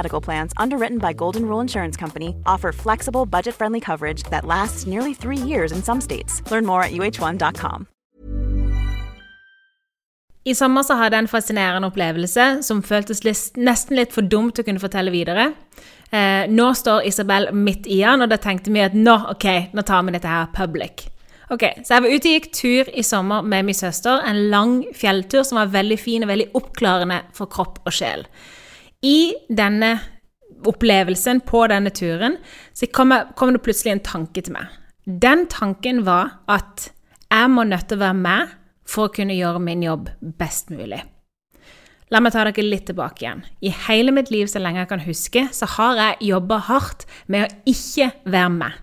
Medical 0.00 0.20
Plans, 0.20 0.52
underwritten 0.64 0.98
by 0.98 1.12
Golden 1.22 1.44
Rule 1.48 1.62
Insurance 1.62 1.96
Company, 2.02 2.34
offer 2.46 2.72
flexible, 2.72 3.26
budget 3.26 3.54
friendly 3.54 3.80
coverage 3.80 4.22
that 4.30 4.44
lasts 4.44 4.86
nearly 4.86 5.14
three 5.14 5.48
years 5.50 5.72
in 5.72 5.82
some 5.82 6.00
states. 6.00 6.42
Learn 6.50 6.66
more 6.66 6.82
at 6.82 6.92
uh1.com. 6.92 7.86
I 10.44 10.54
sommer 10.54 10.82
så 10.82 10.96
hadde 10.96 11.18
jeg 11.18 11.26
en 11.26 11.28
fascinerende 11.28 11.88
opplevelse 11.90 12.44
som 12.64 12.80
føltes 12.82 13.20
nesten 13.60 13.98
litt 13.98 14.14
for 14.14 14.24
dumt 14.24 14.56
å 14.58 14.64
kunne 14.64 14.80
fortelle 14.80 15.12
videre. 15.12 15.50
Eh, 16.10 16.48
nå 16.48 16.70
står 16.74 17.04
Isabel 17.10 17.50
midt 17.52 17.84
i 17.84 18.00
den, 18.00 18.24
og 18.24 18.32
da 18.32 18.38
tenkte 18.40 18.72
vi 18.72 18.80
at 18.80 18.96
nå, 18.96 19.18
ok, 19.34 19.46
nå 19.76 19.84
tar 19.84 20.06
vi 20.06 20.14
dette 20.16 20.32
her 20.32 20.48
public. 20.56 21.10
Ok, 21.50 21.64
Så 21.84 21.96
jeg 21.96 22.02
var 22.02 22.14
ute 22.14 22.30
og 22.30 22.34
gikk 22.36 22.48
tur 22.54 22.90
i 22.94 23.02
sommer 23.02 23.42
med 23.42 23.66
min 23.68 23.76
søster. 23.76 24.22
En 24.24 24.48
lang 24.52 24.74
fjelltur 24.94 25.42
som 25.44 25.58
var 25.58 25.72
veldig 25.74 25.98
fin 25.98 26.24
og 26.24 26.30
veldig 26.30 26.48
oppklarende 26.54 27.20
for 27.36 27.50
kropp 27.50 27.82
og 27.84 27.92
sjel. 27.92 28.24
I 29.00 29.32
denne 29.48 29.94
opplevelsen 30.68 31.40
på 31.48 31.62
denne 31.72 31.92
turen 31.96 32.36
så 32.76 32.88
kom, 32.92 33.14
det 33.14 33.62
plutselig 33.64 33.94
en 33.94 34.02
tanke 34.04 34.42
til 34.44 34.52
meg. 34.58 34.68
Den 35.04 35.46
tanken 35.48 36.02
var 36.04 36.42
at 36.50 36.90
jeg 37.30 37.52
må 37.52 37.64
nødt 37.64 37.88
til 37.88 37.96
å 37.96 38.04
være 38.04 38.18
med 38.18 38.52
for 38.90 39.08
å 39.08 39.14
kunne 39.14 39.38
gjøre 39.38 39.62
min 39.62 39.86
jobb 39.86 40.10
best 40.36 40.68
mulig. 40.74 41.00
La 42.10 42.20
meg 42.20 42.34
ta 42.34 42.42
dere 42.44 42.66
litt 42.66 42.88
tilbake 42.90 43.22
igjen. 43.22 43.42
I 43.62 43.72
hele 43.86 44.12
mitt 44.12 44.32
liv, 44.34 44.50
så 44.50 44.60
lenge 44.60 44.82
jeg 44.82 44.90
kan 44.90 45.04
huske, 45.04 45.46
så 45.54 45.68
har 45.78 46.00
jeg 46.02 46.30
jobba 46.32 46.58
hardt 46.66 47.06
med 47.30 47.46
å 47.46 47.70
ikke 47.70 48.10
være 48.26 48.54
med. 48.56 48.78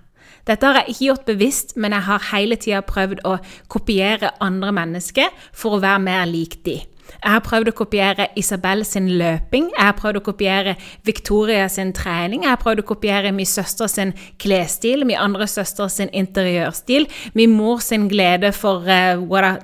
Dette 0.48 0.64
har 0.64 0.80
jeg 0.80 0.94
ikke 0.94 1.08
gjort 1.10 1.26
bevisst, 1.28 1.76
men 1.76 1.92
jeg 1.92 2.08
har 2.08 2.30
hele 2.32 2.56
tida 2.56 2.80
prøvd 2.88 3.26
å 3.28 3.36
kopiere 3.68 4.32
andre 4.42 4.72
mennesker 4.80 5.34
for 5.52 5.76
å 5.76 5.82
være 5.84 6.06
mer 6.08 6.24
lik 6.32 6.62
de. 6.66 6.80
Jeg 7.18 7.32
har 7.32 7.44
prøvd 7.46 7.72
å 7.72 7.76
kopiere 7.78 8.30
Isabel 8.40 8.84
sin 8.86 9.10
løping, 9.20 9.70
jeg 9.74 9.86
har 9.86 9.96
prøvd 9.98 10.22
å 10.22 10.26
kopiere 10.26 10.76
Victoria 11.08 11.68
sin 11.72 11.94
trening, 11.98 12.46
jeg 12.46 12.54
har 12.54 12.62
prøvd 12.62 12.84
å 12.84 12.88
kopiere 12.94 13.34
min 13.36 13.50
søster 13.50 13.92
sin 13.92 14.14
klesstil, 14.42 15.06
min 15.08 15.20
andre 15.20 15.48
søster 15.50 15.92
sin 15.92 16.12
interiørstil, 16.14 17.08
min 17.38 17.56
mor 17.58 17.84
sin 17.84 18.10
glede 18.12 18.54
for 18.56 18.86
uh, 18.88 19.16
what 19.22 19.48
a, 19.48 19.56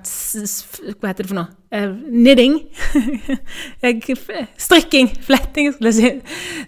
Hva 1.00 1.12
heter 1.12 1.24
det 1.24 1.32
for 1.32 1.40
noe? 1.42 1.63
Uh, 1.74 1.96
knitting. 2.06 2.60
Strikking. 4.58 5.08
Fletting, 5.22 5.72
skulle 5.74 5.90
jeg 5.90 5.96
si. 5.96 6.12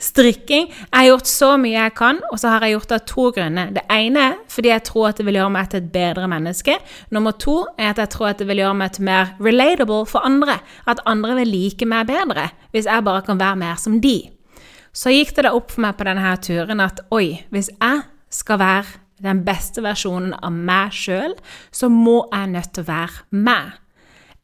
Strikking. 0.01 0.71
Jeg 0.71 0.97
har 0.97 1.05
gjort 1.11 1.29
så 1.29 1.49
mye 1.61 1.75
jeg 1.75 1.93
kan, 1.99 2.21
og 2.31 2.41
så 2.41 2.55
har 2.55 2.65
jeg 2.65 2.73
gjort 2.73 2.89
det 2.89 2.97
av 2.97 3.05
to 3.11 3.25
grunner. 3.35 3.69
Det 3.75 3.83
ene 3.93 4.23
er 4.31 4.39
fordi 4.49 4.71
jeg 4.71 4.85
tror 4.89 5.11
at 5.11 5.21
det 5.21 5.27
vil 5.27 5.37
gjøre 5.37 5.53
meg 5.53 5.69
til 5.69 5.83
et 5.83 5.91
bedre 5.93 6.31
menneske. 6.31 6.79
Nummer 7.13 7.37
to 7.37 7.59
er 7.77 7.91
at 7.91 8.01
jeg 8.01 8.13
tror 8.15 8.31
at 8.31 8.41
det 8.41 8.49
vil 8.49 8.63
gjøre 8.63 8.79
meg 8.81 8.97
til 8.97 9.05
mer 9.05 9.35
relatable 9.37 10.01
for 10.09 10.25
andre. 10.25 10.57
At 10.89 11.05
andre 11.05 11.37
vil 11.43 11.53
like 11.53 11.85
meg 11.85 12.09
bedre 12.09 12.49
hvis 12.73 12.89
jeg 12.89 13.05
bare 13.05 13.21
kan 13.29 13.39
være 13.39 13.61
mer 13.61 13.77
som 13.77 14.01
de. 14.01 14.17
Så 14.95 15.13
gikk 15.13 15.35
det 15.37 15.45
da 15.45 15.53
opp 15.53 15.69
for 15.75 15.85
meg 15.85 15.99
på 15.99 16.09
denne 16.09 16.25
her 16.25 16.41
turen 16.41 16.81
at 16.81 17.05
oi, 17.13 17.43
hvis 17.53 17.69
jeg 17.77 18.05
skal 18.33 18.61
være 18.63 19.01
den 19.21 19.45
beste 19.45 19.85
versjonen 19.85 20.33
av 20.41 20.49
meg 20.51 20.95
sjøl, 20.95 21.37
så 21.69 21.93
må 21.93 22.23
jeg 22.31 22.55
nødt 22.57 22.73
til 22.73 22.87
å 22.87 22.89
være 22.89 23.43
meg. 23.45 23.75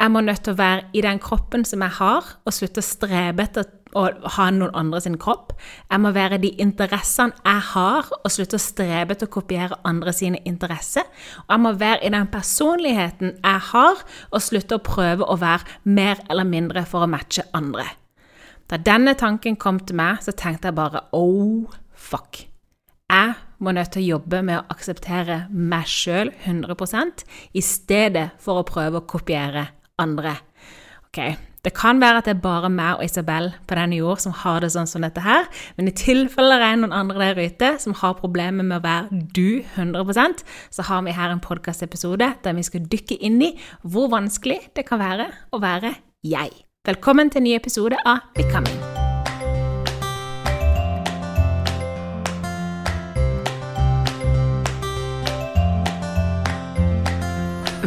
Jeg 0.01 0.09
må 0.09 0.22
nødt 0.25 0.41
til 0.41 0.56
å 0.56 0.57
være 0.57 0.88
i 0.97 1.01
den 1.06 1.19
kroppen 1.22 1.62
som 1.67 1.84
jeg 1.85 1.94
har, 2.00 2.25
og 2.41 2.53
slutte 2.56 2.81
å 2.81 2.85
strebe 2.85 3.44
etter 3.45 3.67
å 3.94 4.07
ha 4.34 4.45
noen 4.50 4.73
andre 4.78 5.01
sin 5.03 5.17
kropp. 5.22 5.51
Jeg 5.91 6.01
må 6.01 6.09
være 6.16 6.39
de 6.41 6.50
interessene 6.63 7.35
jeg 7.45 7.66
har, 7.67 8.07
og 8.09 8.31
slutte 8.34 8.57
å 8.57 8.63
strebe 8.63 9.13
etter 9.13 9.29
å 9.29 9.34
kopiere 9.35 9.78
andre 9.85 10.13
sine 10.16 10.39
interesser. 10.50 11.06
Og 11.44 11.53
jeg 11.53 11.62
må 11.62 11.73
være 11.78 12.01
i 12.07 12.13
den 12.16 12.29
personligheten 12.34 13.35
jeg 13.35 13.63
har, 13.67 14.01
og 14.31 14.41
slutte 14.41 14.79
å 14.79 14.85
prøve 14.88 15.28
å 15.28 15.35
være 15.38 15.78
mer 15.85 16.23
eller 16.33 16.50
mindre 16.50 16.81
for 16.89 17.06
å 17.06 17.09
matche 17.12 17.45
andre. 17.53 17.85
Da 18.72 18.79
denne 18.81 19.13
tanken 19.19 19.59
kom 19.59 19.83
til 19.85 20.00
meg, 20.00 20.23
så 20.25 20.33
tenkte 20.33 20.72
jeg 20.72 20.79
bare 20.79 21.03
oh, 21.13 21.69
fuck. 21.94 22.47
Jeg 23.12 23.35
må 23.62 23.75
nødt 23.75 23.94
til 23.94 24.01
å 24.01 24.09
jobbe 24.16 24.41
med 24.47 24.63
å 24.63 24.66
akseptere 24.73 25.44
meg 25.51 25.85
sjøl 25.85 26.33
100 26.47 27.22
i 27.53 27.62
stedet 27.62 28.31
for 28.41 28.63
å 28.63 28.66
prøve 28.66 29.03
å 29.03 29.06
kopiere 29.06 29.68
andre. 30.01 30.35
Ok, 31.12 31.38
Det 31.62 31.75
kan 31.78 32.00
være 32.01 32.17
at 32.17 32.25
det 32.25 32.31
er 32.34 32.41
bare 32.41 32.69
meg 32.73 32.95
og 32.97 33.03
Isabel 33.06 33.51
på 33.69 33.75
denne 33.78 34.00
jord 34.00 34.17
som 34.23 34.34
har 34.34 34.63
det 34.63 34.72
sånn 34.73 34.88
som 34.89 35.03
dette 35.06 35.22
her, 35.22 35.45
men 35.78 35.91
i 35.91 35.94
tilfelle 35.94 36.56
det 36.57 36.69
er 36.72 36.79
noen 36.81 36.95
andre 36.95 37.19
der 37.22 37.38
ute 37.38 37.69
som 37.84 37.94
har 38.00 38.16
problemer 38.17 38.66
med 38.66 38.79
å 38.79 38.81
være 38.81 39.19
du 39.35 39.62
100% 39.75 40.41
så 40.73 40.85
har 40.88 41.03
vi 41.06 41.13
her 41.13 41.29
en 41.29 41.44
podkastepisode 41.44 42.31
der 42.41 42.57
vi 42.57 42.66
skal 42.66 42.88
dykke 42.89 43.19
inn 43.22 43.38
i 43.45 43.51
hvor 43.84 44.09
vanskelig 44.09 44.57
det 44.73 44.88
kan 44.89 45.03
være 45.03 45.29
å 45.53 45.62
være 45.62 45.94
jeg. 46.25 46.50
Velkommen 46.88 47.29
til 47.29 47.44
en 47.44 47.50
ny 47.51 47.53
episode 47.59 48.01
av 48.09 48.25
Becoming. 48.33 48.81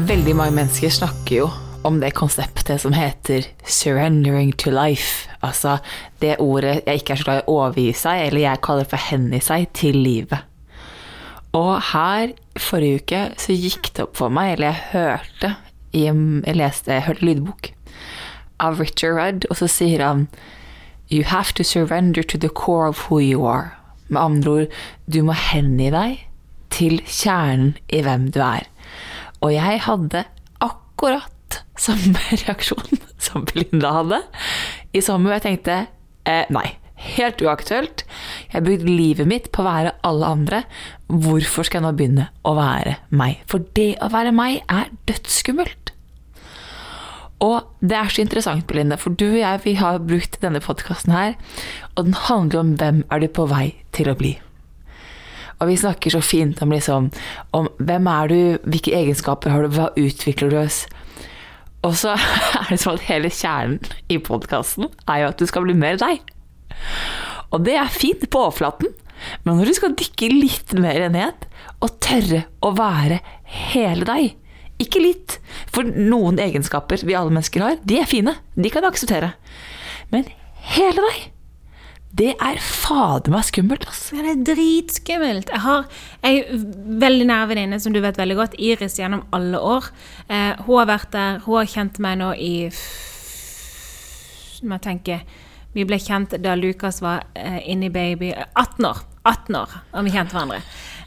Veldig 0.06 0.38
mange 0.38 0.60
mennesker 0.62 0.94
snakker 0.94 1.40
jo 1.40 1.50
om 1.84 2.00
det 2.00 2.14
konseptet 2.16 2.80
som 2.80 2.92
heter 2.92 3.46
'surrendering 3.64 4.52
to 4.56 4.70
life'. 4.70 5.28
Altså 5.42 5.78
det 6.20 6.36
ordet 6.38 6.82
jeg 6.86 6.94
ikke 6.94 7.12
er 7.12 7.16
så 7.16 7.24
glad 7.24 7.36
i 7.36 7.44
å 7.46 7.52
overgi 7.52 7.92
seg, 7.92 8.26
eller 8.26 8.40
jeg 8.40 8.60
kaller 8.62 8.84
for 8.84 8.96
'hengi 8.96 9.40
seg 9.40 9.68
til 9.72 9.94
livet'. 9.94 10.42
Og 11.52 11.82
her 11.92 12.32
forrige 12.58 12.94
uke 12.94 13.34
så 13.38 13.52
gikk 13.52 13.92
det 13.94 14.02
opp 14.02 14.16
for 14.16 14.28
meg, 14.28 14.52
eller 14.52 14.66
jeg 14.66 14.82
hørte 14.92 15.56
Jeg 15.94 16.56
leste, 16.56 16.92
jeg 16.92 17.02
hørte 17.02 17.24
lydbok 17.24 17.70
av 18.58 18.80
Richard 18.80 19.14
Rudd, 19.14 19.46
og 19.50 19.56
så 19.56 19.68
sier 19.68 20.02
han 20.04 20.28
You 21.10 21.24
have 21.24 21.52
to 21.54 21.62
surrender 21.62 22.22
to 22.22 22.38
the 22.38 22.48
core 22.48 22.88
of 22.88 23.06
who 23.06 23.20
you 23.20 23.46
are. 23.46 23.76
Med 24.08 24.20
andre 24.20 24.50
ord, 24.50 24.66
du 25.06 25.22
må 25.22 25.32
hengi 25.32 25.90
deg 25.90 26.24
til 26.74 26.98
kjernen 27.06 27.76
i 27.88 28.00
hvem 28.02 28.30
du 28.34 28.40
er. 28.42 28.66
Og 29.40 29.52
jeg 29.54 29.80
hadde 29.84 30.24
akkurat 30.64 31.33
samme 31.80 32.20
reaksjon 32.44 33.02
som 33.18 33.44
Belinda 33.48 33.92
hadde 33.98 34.22
i 34.94 35.02
sommer. 35.04 35.36
Jeg 35.36 35.46
tenkte 35.48 35.78
eh, 36.28 36.50
nei, 36.54 36.66
helt 37.14 37.42
uaktuelt. 37.44 38.04
Jeg 38.48 38.58
har 38.58 38.66
bygd 38.66 38.88
livet 38.88 39.30
mitt 39.30 39.50
på 39.54 39.64
å 39.64 39.68
være 39.68 39.94
alle 40.06 40.34
andre. 40.36 40.62
Hvorfor 41.08 41.66
skal 41.66 41.80
jeg 41.80 41.86
nå 41.86 41.94
begynne 41.98 42.28
å 42.46 42.54
være 42.58 42.98
meg? 43.14 43.42
For 43.50 43.64
det 43.76 43.94
å 44.04 44.10
være 44.14 44.34
meg 44.36 44.62
er 44.72 44.92
dødsskummelt. 45.10 45.92
Og 47.44 47.66
det 47.84 47.96
er 47.98 48.12
så 48.12 48.22
interessant, 48.22 48.64
Belinda, 48.68 48.96
for 48.96 49.12
du 49.12 49.26
og 49.26 49.40
jeg 49.40 49.60
vi 49.64 49.74
har 49.76 50.00
brukt 50.00 50.38
denne 50.40 50.62
podkasten 50.64 51.12
her, 51.12 51.34
og 51.94 52.06
den 52.06 52.16
handler 52.28 52.62
om 52.62 52.74
hvem 52.80 53.02
er 53.12 53.20
du 53.20 53.28
på 53.28 53.48
vei 53.50 53.66
til 53.92 54.08
å 54.08 54.16
bli. 54.16 54.36
Og 55.60 55.70
vi 55.70 55.76
snakker 55.78 56.14
så 56.14 56.20
fint 56.24 56.60
om 56.64 56.72
liksom 56.74 57.10
om 57.56 57.68
hvem 57.78 58.08
er 58.10 58.30
du, 58.30 58.38
hvilke 58.64 58.94
egenskaper 58.96 59.52
har 59.52 59.64
du, 59.66 59.74
hva 59.76 59.90
utvikler 59.98 60.50
du 60.50 60.58
oss? 60.62 60.84
Og 61.84 61.96
så 62.00 62.14
er 62.60 62.70
det 62.70 62.80
sånn 62.82 62.98
at 62.98 63.08
hele 63.08 63.30
kjernen 63.32 63.80
i 64.12 64.20
podkasten 64.22 64.90
er 65.04 65.22
jo 65.22 65.30
at 65.32 65.40
du 65.40 65.48
skal 65.50 65.66
bli 65.66 65.76
mer 65.78 65.98
deg. 66.00 66.22
Og 67.54 67.64
det 67.66 67.76
er 67.78 67.92
fint 67.92 68.24
på 68.30 68.46
overflaten, 68.46 68.94
men 69.44 69.58
når 69.60 69.70
du 69.70 69.76
skal 69.78 69.94
dykke 69.96 70.30
litt 70.32 70.74
mer 70.76 71.06
ned 71.12 71.46
og 71.84 72.00
tørre 72.02 72.44
å 72.64 72.72
være 72.76 73.20
hele 73.70 74.08
deg 74.08 74.34
Ikke 74.82 74.98
litt. 74.98 75.36
For 75.70 75.86
noen 75.86 76.40
egenskaper 76.42 77.04
vi 77.06 77.14
alle 77.14 77.30
mennesker 77.30 77.62
har, 77.62 77.76
de 77.86 78.00
er 78.02 78.08
fine. 78.10 78.32
De 78.58 78.72
kan 78.74 78.82
du 78.82 78.88
akseptere. 78.88 79.28
Men 80.10 80.26
hele 80.74 81.04
deg, 81.04 81.28
det 82.14 82.34
er 82.38 82.58
fader 82.62 83.32
meg 83.34 83.46
skummelt, 83.48 83.86
altså. 83.90 84.14
Ja, 84.14 84.22
det 84.22 84.32
er 84.34 84.42
dritskummelt. 84.54 85.48
Jeg 85.50 85.62
har 85.64 85.86
ei 86.26 86.44
veldig 87.02 87.26
nær 87.26 87.48
venninne 87.50 87.80
som 87.82 87.94
du 87.94 87.98
vet 88.04 88.18
veldig 88.20 88.36
godt, 88.38 88.54
Iris, 88.62 89.00
gjennom 89.00 89.24
alle 89.34 89.58
år. 89.58 89.88
Eh, 90.28 90.52
hun 90.66 90.78
har 90.78 90.90
vært 90.92 91.10
der, 91.14 91.40
hun 91.46 91.58
har 91.58 91.72
kjent 91.72 91.98
meg 92.04 92.20
nå 92.22 92.30
i 92.38 92.54
Må 94.64 94.78
tenke 94.80 95.18
Vi 95.74 95.82
ble 95.84 95.98
kjent 96.00 96.38
da 96.40 96.54
Lukas 96.56 97.02
var 97.02 97.26
eh, 97.34 97.58
inni 97.68 97.90
baby 97.92 98.30
18 98.54 98.86
år. 98.86 99.02
18 99.24 99.56
år 99.58 99.74
og 99.92 100.04
vi 100.06 100.12
kjente 100.14 100.36
hverandre. 100.36 100.60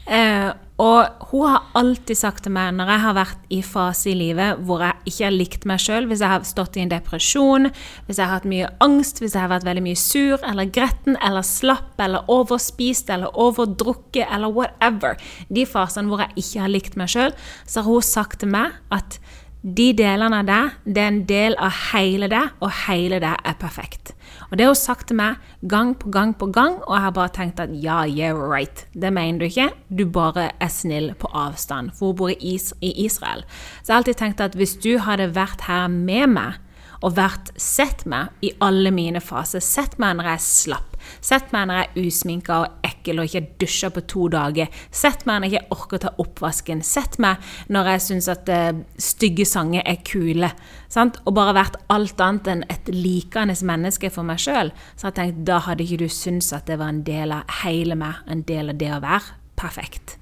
Eh, 0.08 0.50
og 0.78 1.24
hun 1.32 1.48
har 1.50 1.64
alltid 1.74 2.16
sagt 2.16 2.44
til 2.46 2.52
meg 2.54 2.70
når 2.76 2.92
jeg 2.92 3.02
har 3.02 3.14
vært 3.16 3.48
i 3.52 3.58
fase 3.66 4.12
i 4.12 4.14
livet 4.14 4.60
hvor 4.64 4.84
jeg 4.84 5.10
ikke 5.10 5.24
har 5.26 5.34
likt 5.34 5.64
meg 5.66 5.82
sjøl, 5.82 6.06
hvis 6.06 6.22
jeg 6.22 6.30
har 6.30 6.44
stått 6.46 6.78
i 6.78 6.84
en 6.84 6.92
depresjon, 6.92 7.66
hvis 8.06 8.20
jeg 8.20 8.22
har 8.22 8.38
hatt 8.38 8.46
mye 8.48 8.68
angst, 8.84 9.18
hvis 9.18 9.34
jeg 9.34 9.42
har 9.42 9.50
vært 9.50 9.66
veldig 9.66 9.82
mye 9.88 9.98
sur 9.98 10.38
eller 10.46 10.70
gretten 10.70 11.18
eller 11.18 11.46
slapp 11.46 11.98
eller 12.04 12.30
overspist 12.30 13.10
eller 13.10 13.34
overdrukket 13.34 14.30
eller 14.30 14.54
whatever, 14.54 15.18
de 15.50 15.66
fasene 15.66 16.12
hvor 16.12 16.22
jeg 16.22 16.44
ikke 16.44 16.62
har 16.62 16.74
likt 16.76 16.96
meg 17.00 17.10
sjøl, 17.10 17.34
så 17.66 17.82
har 17.82 17.90
hun 17.90 18.08
sagt 18.14 18.44
til 18.44 18.54
meg 18.54 18.78
at 18.94 19.18
de 19.62 19.90
delene 19.98 20.44
av 20.44 20.46
deg, 20.46 20.78
det 20.86 21.02
er 21.02 21.10
en 21.10 21.24
del 21.26 21.58
av 21.58 21.74
hele 21.90 22.30
deg, 22.30 22.54
og 22.62 22.70
hele 22.86 23.18
deg 23.18 23.34
er 23.42 23.58
perfekt. 23.58 24.14
Og 24.50 24.58
det 24.58 24.64
har 24.64 24.72
hun 24.72 24.80
sagt 24.80 25.08
til 25.10 25.18
meg 25.18 25.40
gang 25.68 25.92
på 25.98 26.10
gang 26.14 26.32
på 26.38 26.48
gang, 26.52 26.78
og 26.86 26.94
jeg 26.96 27.04
har 27.04 27.16
bare 27.16 27.34
tenkt 27.36 27.60
at 27.60 27.72
ja, 27.72 28.02
yeah, 28.08 28.32
right. 28.32 28.86
Det 28.94 29.12
mener 29.12 29.38
du 29.38 29.48
ikke. 29.48 29.68
Du 29.88 30.06
bare 30.08 30.50
er 30.60 30.72
snill 30.72 31.12
på 31.20 31.28
avstand. 31.36 31.92
For 31.98 32.12
hun 32.12 32.16
bor 32.16 32.32
i, 32.32 32.38
Is 32.54 32.72
i 32.80 32.94
Israel. 33.04 33.44
Så 33.82 33.90
jeg 33.90 33.94
har 33.94 34.00
alltid 34.02 34.20
tenkt 34.22 34.40
at 34.40 34.56
hvis 34.56 34.78
du 34.80 34.96
hadde 35.04 35.34
vært 35.36 35.68
her 35.68 35.88
med 35.92 36.32
meg, 36.38 36.64
og 37.04 37.14
vært 37.14 37.52
sett 37.60 38.04
meg 38.10 38.32
i 38.42 38.52
alle 38.64 38.90
mine 38.94 39.22
faser. 39.22 39.62
Sett 39.62 39.98
meg 40.02 40.18
når 40.18 40.32
jeg 40.32 40.40
er 40.40 40.46
slapp. 40.46 40.87
Sett 41.24 41.52
meg 41.54 41.68
når 41.68 41.80
jeg 41.80 41.88
er 41.88 42.08
usminka 42.08 42.58
og 42.62 42.86
ekkel 42.88 43.22
og 43.22 43.28
ikke 43.28 43.58
dusjer 43.62 43.92
på 43.94 44.04
to 44.10 44.28
dager. 44.32 44.68
Sett 44.94 45.24
meg 45.28 45.40
når 45.42 45.52
jeg 45.52 45.62
ikke 45.62 45.78
orker 45.78 45.98
å 45.98 46.02
ta 46.04 46.12
oppvasken. 46.24 46.82
Sett 46.86 47.18
meg 47.22 47.50
når 47.72 47.92
jeg 47.92 48.04
syns 48.08 48.30
at 48.32 48.52
uh, 48.52 48.82
stygge 49.00 49.46
sanger 49.48 49.84
er 49.88 50.00
kule. 50.06 50.52
Sant? 50.92 51.20
Og 51.24 51.36
bare 51.38 51.56
vært 51.58 51.80
alt 51.92 52.20
annet 52.24 52.52
enn 52.52 52.64
et 52.72 52.92
likende 52.94 53.56
menneske 53.68 54.12
for 54.14 54.26
meg 54.26 54.42
sjøl. 54.42 54.72
Så 54.96 55.08
jeg 55.08 55.18
tenkt, 55.18 55.42
da 55.48 55.60
hadde 55.66 55.84
ikke 55.86 56.04
du 56.04 56.08
syntes 56.12 56.52
at 56.56 56.68
det 56.70 56.78
var 56.80 56.92
en 56.92 57.04
del 57.06 57.34
av 57.34 57.58
hele 57.62 57.98
meg, 57.98 58.22
en 58.28 58.44
del 58.48 58.72
av 58.72 58.80
det 58.80 58.92
å 58.94 59.02
være 59.04 59.36
perfekt. 59.58 60.18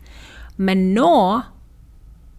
Men 0.57 0.91
nå 0.97 1.13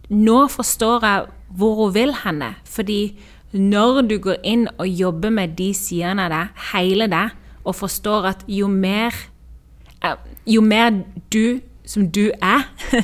Nå 0.08 0.46
forstår 0.48 1.04
jeg 1.04 1.24
hvor 1.60 1.74
hun 1.82 1.90
vil 1.92 2.14
henne. 2.22 2.54
Fordi 2.64 3.18
når 3.52 4.02
du 4.08 4.14
går 4.24 4.38
inn 4.44 4.66
og 4.78 4.88
jobber 4.88 5.32
med 5.32 5.56
de 5.58 5.70
sidene 5.76 6.26
av 6.26 6.32
deg, 6.32 6.62
hele 6.72 7.08
deg, 7.12 7.34
og 7.68 7.76
forstår 7.76 8.30
at 8.32 8.44
jo 8.48 8.68
mer, 8.68 9.14
eh, 10.04 10.16
jo 10.46 10.64
mer 10.64 11.02
du 11.32 11.60
som 11.88 12.04
du 12.12 12.30
er, 12.44 12.66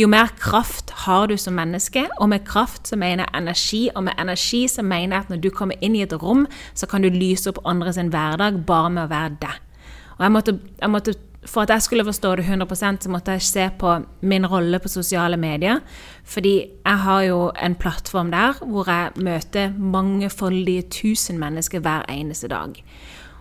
jo 0.00 0.08
mer 0.10 0.30
kraft 0.38 0.90
har 1.04 1.28
du 1.30 1.36
som 1.38 1.54
menneske. 1.54 2.06
Og 2.18 2.28
med 2.28 2.46
kraft 2.46 2.88
så 2.90 2.96
mener 2.98 3.24
jeg 3.26 3.42
energi, 3.42 3.82
og 3.94 4.04
med 4.08 4.18
energi 4.18 4.64
så 4.68 4.82
mener 4.82 5.16
jeg 5.16 5.26
at 5.26 5.30
når 5.30 5.42
du 5.44 5.50
kommer 5.50 5.78
inn 5.80 5.94
i 5.94 6.02
et 6.02 6.16
rom, 6.22 6.46
så 6.74 6.86
kan 6.90 7.02
du 7.02 7.10
lyse 7.14 7.50
opp 7.50 7.62
andres 7.64 7.98
hverdag 7.98 8.64
bare 8.66 8.90
med 8.90 9.06
å 9.06 9.12
være 9.12 9.36
deg. 9.44 9.62
Og 10.16 10.26
jeg 10.26 10.34
måtte, 10.34 10.58
jeg 10.80 10.90
måtte 10.90 11.14
for 11.44 11.64
at 11.64 11.70
jeg 11.74 11.82
skulle 11.82 12.04
forstå 12.04 12.36
det 12.36 12.44
100% 12.44 13.04
så 13.04 13.10
måtte 13.12 13.34
jeg 13.36 13.42
se 13.42 13.64
på 13.78 13.98
min 14.20 14.46
rolle 14.48 14.78
på 14.78 14.88
sosiale 14.88 15.36
medier. 15.36 15.80
Fordi 16.24 16.54
jeg 16.84 16.98
har 16.98 17.22
jo 17.22 17.50
en 17.62 17.74
plattform 17.74 18.30
der 18.30 18.56
hvor 18.64 18.88
jeg 18.88 19.12
møter 19.16 19.72
mangefoldige 19.78 20.82
tusen 20.82 21.38
mennesker 21.38 21.80
hver 21.84 22.08
eneste 22.08 22.48
dag. 22.48 22.80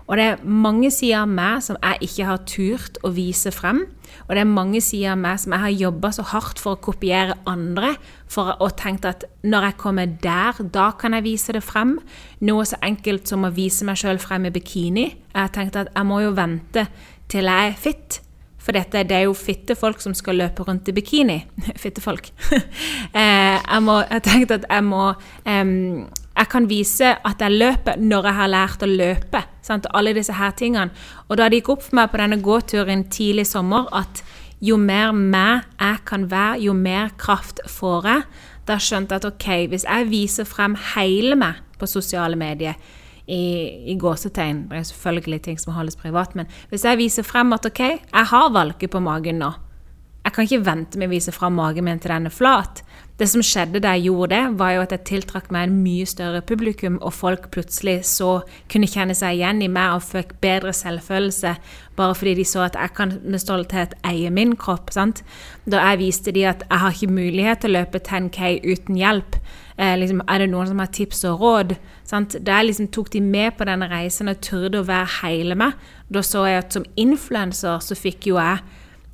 Og 0.07 0.17
det 0.19 0.25
er 0.25 0.41
mange 0.43 0.91
sider 0.91 1.21
av 1.23 1.29
meg 1.31 1.61
som 1.63 1.77
jeg 1.79 2.09
ikke 2.09 2.27
har 2.27 2.41
turt 2.49 2.97
å 3.05 3.11
vise 3.15 3.53
frem. 3.55 3.85
Og 4.27 4.35
det 4.35 4.43
er 4.43 4.49
mange 4.49 4.81
sider 4.83 5.13
av 5.13 5.21
meg 5.21 5.39
som 5.41 5.55
jeg 5.55 5.63
har 5.63 5.77
jobba 5.85 6.11
så 6.15 6.25
hardt 6.33 6.61
for 6.61 6.75
å 6.75 6.81
kopiere 6.83 7.37
andre, 7.49 7.93
for 8.31 8.53
å 8.63 8.69
tenke 8.77 9.13
at 9.13 9.25
når 9.47 9.69
jeg 9.69 9.79
kommer 9.83 10.17
der, 10.23 10.59
da 10.75 10.89
kan 10.99 11.15
jeg 11.17 11.27
vise 11.27 11.55
det 11.55 11.63
frem. 11.65 11.97
Noe 12.43 12.67
så 12.67 12.79
enkelt 12.83 13.31
som 13.31 13.47
å 13.47 13.53
vise 13.55 13.87
meg 13.87 13.99
sjøl 14.01 14.21
frem 14.21 14.49
i 14.49 14.53
bikini. 14.53 15.07
Jeg 15.31 15.39
har 15.39 15.55
tenkt 15.55 15.79
at 15.79 15.91
jeg 15.93 16.09
må 16.09 16.21
jo 16.23 16.35
vente 16.37 16.87
til 17.31 17.49
jeg 17.49 17.71
er 17.71 17.79
fit. 17.79 18.19
For 18.63 18.75
dette, 18.75 19.01
det 19.03 19.15
er 19.17 19.25
jo 19.25 19.35
fitte 19.35 19.75
folk 19.75 19.99
som 19.99 20.13
skal 20.15 20.37
løpe 20.39 20.63
rundt 20.63 20.87
i 20.87 20.95
bikini. 20.95 21.41
fitte 21.83 22.03
folk. 22.03 22.31
Eh, 23.13 23.59
jeg, 23.61 23.81
jeg 24.09 24.21
tenkte 24.25 24.55
at 24.57 24.63
jeg 24.65 24.83
må 24.87 25.03
um, 25.45 26.07
Jeg 26.33 26.49
kan 26.49 26.65
vise 26.69 27.11
at 27.13 27.41
jeg 27.43 27.53
løper 27.53 27.99
når 28.01 28.29
jeg 28.29 28.37
har 28.39 28.49
lært 28.49 28.85
å 28.85 28.89
løpe. 28.89 29.43
Sant? 29.63 29.85
Alle 29.93 30.15
disse 30.17 30.33
her 30.33 30.55
tingene. 30.57 30.89
Og 31.29 31.37
da 31.37 31.49
det 31.49 31.61
gikk 31.61 31.75
opp 31.75 31.85
for 31.85 31.99
meg 31.99 32.09
på 32.11 32.21
denne 32.21 32.39
gåturen 32.43 33.05
tidlig 33.13 33.45
sommer 33.51 33.85
at 33.93 34.23
jo 34.63 34.77
mer 34.79 35.11
meg 35.13 35.67
jeg 35.77 36.01
kan 36.07 36.25
være, 36.31 36.63
jo 36.65 36.73
mer 36.73 37.13
kraft 37.19 37.61
får 37.69 38.09
jeg. 38.09 38.25
Da 38.65 38.79
skjønte 38.79 39.13
jeg 39.13 39.23
at 39.23 39.29
ok, 39.29 39.47
hvis 39.73 39.85
jeg 39.85 40.09
viser 40.09 40.47
frem 40.47 40.77
hele 40.95 41.37
meg 41.37 41.61
på 41.77 41.89
sosiale 41.89 42.39
medier, 42.39 42.79
i, 43.23 43.43
i 43.87 43.95
gåsetegn. 43.95 44.65
Det 44.67 44.77
er 44.77 44.87
selvfølgelig 44.89 45.41
ting 45.45 45.59
som 45.59 45.73
holdes 45.77 45.95
privat, 45.95 46.33
men 46.35 46.49
hvis 46.71 46.83
jeg 46.83 46.99
viser 46.99 47.23
frem 47.23 47.53
at 47.55 47.65
ok, 47.69 47.79
jeg 47.79 48.29
har 48.33 48.49
valget 48.51 48.91
på 48.91 48.99
magen 48.99 49.39
nå 49.39 49.53
Jeg 50.23 50.31
kan 50.31 50.47
ikke 50.47 50.63
vente 50.63 50.99
med 50.99 51.09
å 51.09 51.11
vise 51.11 51.33
fram 51.35 51.57
magen 51.59 51.83
min 51.83 51.99
til 51.99 52.13
den 52.13 52.29
er 52.29 52.33
flat. 52.33 52.79
Det 53.19 53.27
som 53.29 53.43
skjedde 53.45 53.81
da 53.83 53.91
jeg 53.93 54.07
gjorde 54.07 54.31
det, 54.31 54.57
var 54.57 54.71
jo 54.73 54.83
at 54.85 54.93
jeg 54.95 55.03
tiltrakk 55.05 55.51
meg 55.53 55.67
en 55.67 55.75
mye 55.83 56.05
større 56.09 56.39
publikum, 56.41 56.95
og 57.03 57.13
folk 57.13 57.49
plutselig 57.53 57.99
så 58.09 58.29
kunne 58.71 58.89
kjenne 58.89 59.13
seg 59.13 59.37
igjen 59.37 59.61
i 59.61 59.69
meg 59.69 59.97
og 59.97 60.05
fikk 60.07 60.33
bedre 60.41 60.73
selvfølelse 60.73 61.53
bare 61.99 62.15
fordi 62.17 62.33
de 62.39 62.45
så 62.47 62.63
at 62.65 62.77
jeg 62.79 62.95
kan 62.97 63.13
med 63.21 63.41
stolthet 63.43 63.93
eie 64.07 64.31
min 64.33 64.55
kropp. 64.57 64.89
sant? 64.95 65.21
Da 65.69 65.83
jeg 65.91 65.99
viste 66.01 66.33
de 66.33 66.47
at 66.49 66.63
jeg 66.65 66.79
har 66.79 66.95
ikke 66.95 67.19
mulighet 67.19 67.61
til 67.61 67.75
å 67.75 67.77
løpe 67.77 68.01
10K 68.01 68.63
uten 68.65 68.97
hjelp. 68.97 69.37
Eh, 69.77 69.93
liksom, 69.99 70.23
er 70.27 70.39
det 70.41 70.49
noen 70.49 70.71
som 70.71 70.79
har 70.81 70.89
tips 70.89 71.23
og 71.29 71.41
råd? 71.41 71.75
Sant? 72.09 72.39
Da 72.41 72.57
jeg 72.61 72.71
liksom 72.71 72.87
tok 72.95 73.11
de 73.13 73.21
med 73.21 73.59
på 73.59 73.67
denne 73.69 73.91
reisen 73.91 74.31
og 74.31 74.41
turde 74.41 74.81
å 74.81 74.87
være 74.87 75.19
hele 75.21 75.59
meg, 75.59 75.77
da 76.09 76.25
så 76.25 76.47
jeg 76.49 76.63
at 76.63 76.73
som 76.73 76.87
influenser 76.95 77.77
så 77.83 77.97
fikk 77.97 78.31
jo 78.31 78.41
jeg 78.41 78.63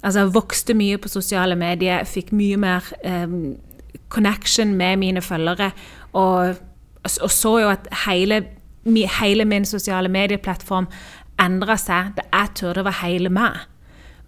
Altså 0.03 0.23
jeg 0.23 0.33
vokste 0.35 0.75
mye 0.77 0.97
på 1.01 1.11
sosiale 1.11 1.57
medier, 1.59 2.05
fikk 2.07 2.31
mye 2.31 2.59
mer 2.59 2.85
eh, 3.03 3.33
connection 4.09 4.75
med 4.79 5.01
mine 5.01 5.21
følgere, 5.21 5.71
og, 6.13 6.55
og 7.03 7.31
så 7.31 7.57
jo 7.59 7.71
at 7.73 7.89
hele, 8.05 8.43
hele 9.19 9.45
min 9.45 9.65
sosiale 9.65 10.09
medieplattform 10.09 10.87
endra 11.39 11.75
seg 11.79 12.15
da 12.17 12.25
jeg 12.31 12.55
turde 12.59 12.83
å 12.83 12.87
være 12.87 13.01
hele 13.03 13.33
meg. 13.33 13.59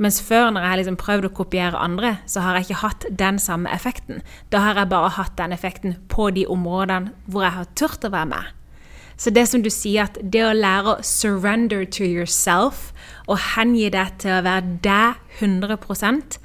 Mens 0.01 0.17
før, 0.25 0.49
når 0.49 0.63
jeg 0.63 0.71
har 0.71 0.79
liksom 0.79 0.97
prøvd 0.97 1.27
å 1.27 1.33
kopiere 1.37 1.77
andre, 1.77 2.15
så 2.25 2.41
har 2.41 2.57
jeg 2.57 2.69
ikke 2.69 2.81
hatt 2.81 3.05
den 3.19 3.37
samme 3.39 3.69
effekten. 3.69 4.23
Da 4.49 4.63
har 4.63 4.79
jeg 4.79 4.89
bare 4.89 5.11
hatt 5.13 5.35
den 5.37 5.53
effekten 5.53 5.99
på 6.09 6.31
de 6.33 6.47
områdene 6.49 7.13
hvor 7.29 7.45
jeg 7.45 7.53
har 7.59 7.69
turt 7.77 8.07
å 8.07 8.13
være 8.13 8.31
med. 8.31 8.49
Så 9.21 9.29
det 9.29 9.45
som 9.51 9.61
du 9.61 9.69
sier, 9.69 10.09
at 10.09 10.17
det 10.33 10.41
å 10.41 10.55
lære 10.57 10.95
å 10.95 11.05
surrender 11.05 11.85
to 11.85 12.07
yourself 12.07 12.89
og 13.29 13.37
hengi 13.53 13.85
deg 13.93 14.17
til 14.23 14.39
å 14.39 14.43
være 14.47 14.79
deg 14.81 15.21
100% 15.37 16.39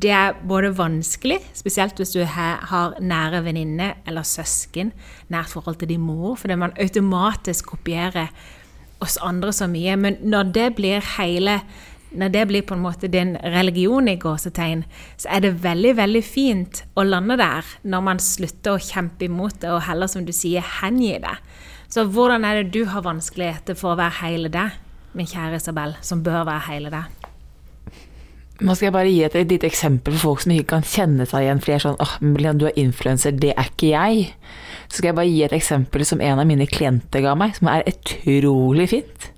det 0.00 0.12
er 0.14 0.36
både 0.46 0.70
vanskelig, 0.78 1.40
spesielt 1.58 1.98
hvis 1.98 2.14
du 2.14 2.22
har 2.22 2.94
nære 3.02 3.42
venninner 3.42 3.96
eller 4.06 4.22
søsken, 4.22 4.92
nært 5.28 5.50
forhold 5.50 5.80
til 5.80 5.90
din 5.90 6.04
mor, 6.06 6.36
fordi 6.38 6.54
man 6.56 6.76
automatisk 6.78 7.72
kopierer 7.72 8.30
oss 9.02 9.18
andre 9.24 9.52
så 9.52 9.66
mye. 9.66 9.96
Men 9.98 10.20
når 10.22 10.52
det 10.54 10.68
blir 10.78 11.02
hele 11.18 11.60
når 12.10 12.32
det 12.34 12.46
blir 12.50 12.62
på 12.66 12.74
en 12.74 12.82
måte 12.82 13.06
din 13.06 13.36
religion 13.38 14.08
i 14.10 14.16
gåsetegn, 14.18 14.80
så 15.16 15.28
er 15.30 15.44
det 15.44 15.60
veldig, 15.62 15.92
veldig 15.94 16.22
fint 16.26 16.80
å 16.98 17.04
lande 17.06 17.36
der 17.38 17.66
når 17.86 18.02
man 18.02 18.22
slutter 18.22 18.74
å 18.74 18.82
kjempe 18.82 19.28
imot 19.28 19.60
det 19.62 19.70
og 19.70 19.84
heller, 19.86 20.10
som 20.10 20.24
du 20.26 20.32
sier, 20.34 20.64
hengi 20.80 21.12
det. 21.22 21.36
Så 21.90 22.04
hvordan 22.06 22.44
er 22.46 22.60
det 22.60 22.74
du 22.74 22.84
har 22.86 23.02
vanskeligheter 23.02 23.74
for 23.78 23.92
å 23.92 23.98
være 23.98 24.20
hele 24.20 24.50
deg, 24.52 24.76
min 25.18 25.26
kjære 25.26 25.58
Isabel, 25.58 25.96
som 26.06 26.22
bør 26.22 26.44
være 26.46 26.66
hele 26.68 26.92
deg? 26.92 27.16
Nå 28.60 28.76
skal 28.76 28.90
jeg 28.90 28.94
bare 28.94 29.10
gi 29.10 29.22
et, 29.24 29.36
lite 29.48 29.66
eksempel 29.66 30.14
for 30.14 30.30
folk 30.30 30.44
som 30.44 30.52
ikke 30.52 30.68
kan 30.74 30.86
kjenne 30.86 31.24
seg 31.26 31.46
igjen. 31.46 31.62
For 31.64 31.72
jeg 31.72 31.80
er 31.80 31.84
sånn 31.86 32.02
åh, 32.04 32.14
oh, 32.20 32.56
du 32.60 32.66
er 32.68 32.78
influenser, 32.78 33.34
det 33.34 33.54
er 33.56 33.70
ikke 33.72 33.90
jeg. 33.94 34.26
Så 34.86 35.00
skal 35.00 35.10
jeg 35.10 35.18
bare 35.18 35.32
gi 35.32 35.42
et 35.46 35.56
eksempel 35.56 36.04
som 36.06 36.22
en 36.22 36.42
av 36.42 36.46
mine 36.46 36.68
klienter 36.68 37.24
ga 37.24 37.34
meg, 37.40 37.56
som 37.56 37.70
er 37.72 37.88
utrolig 37.88 38.90
fint. 38.92 39.30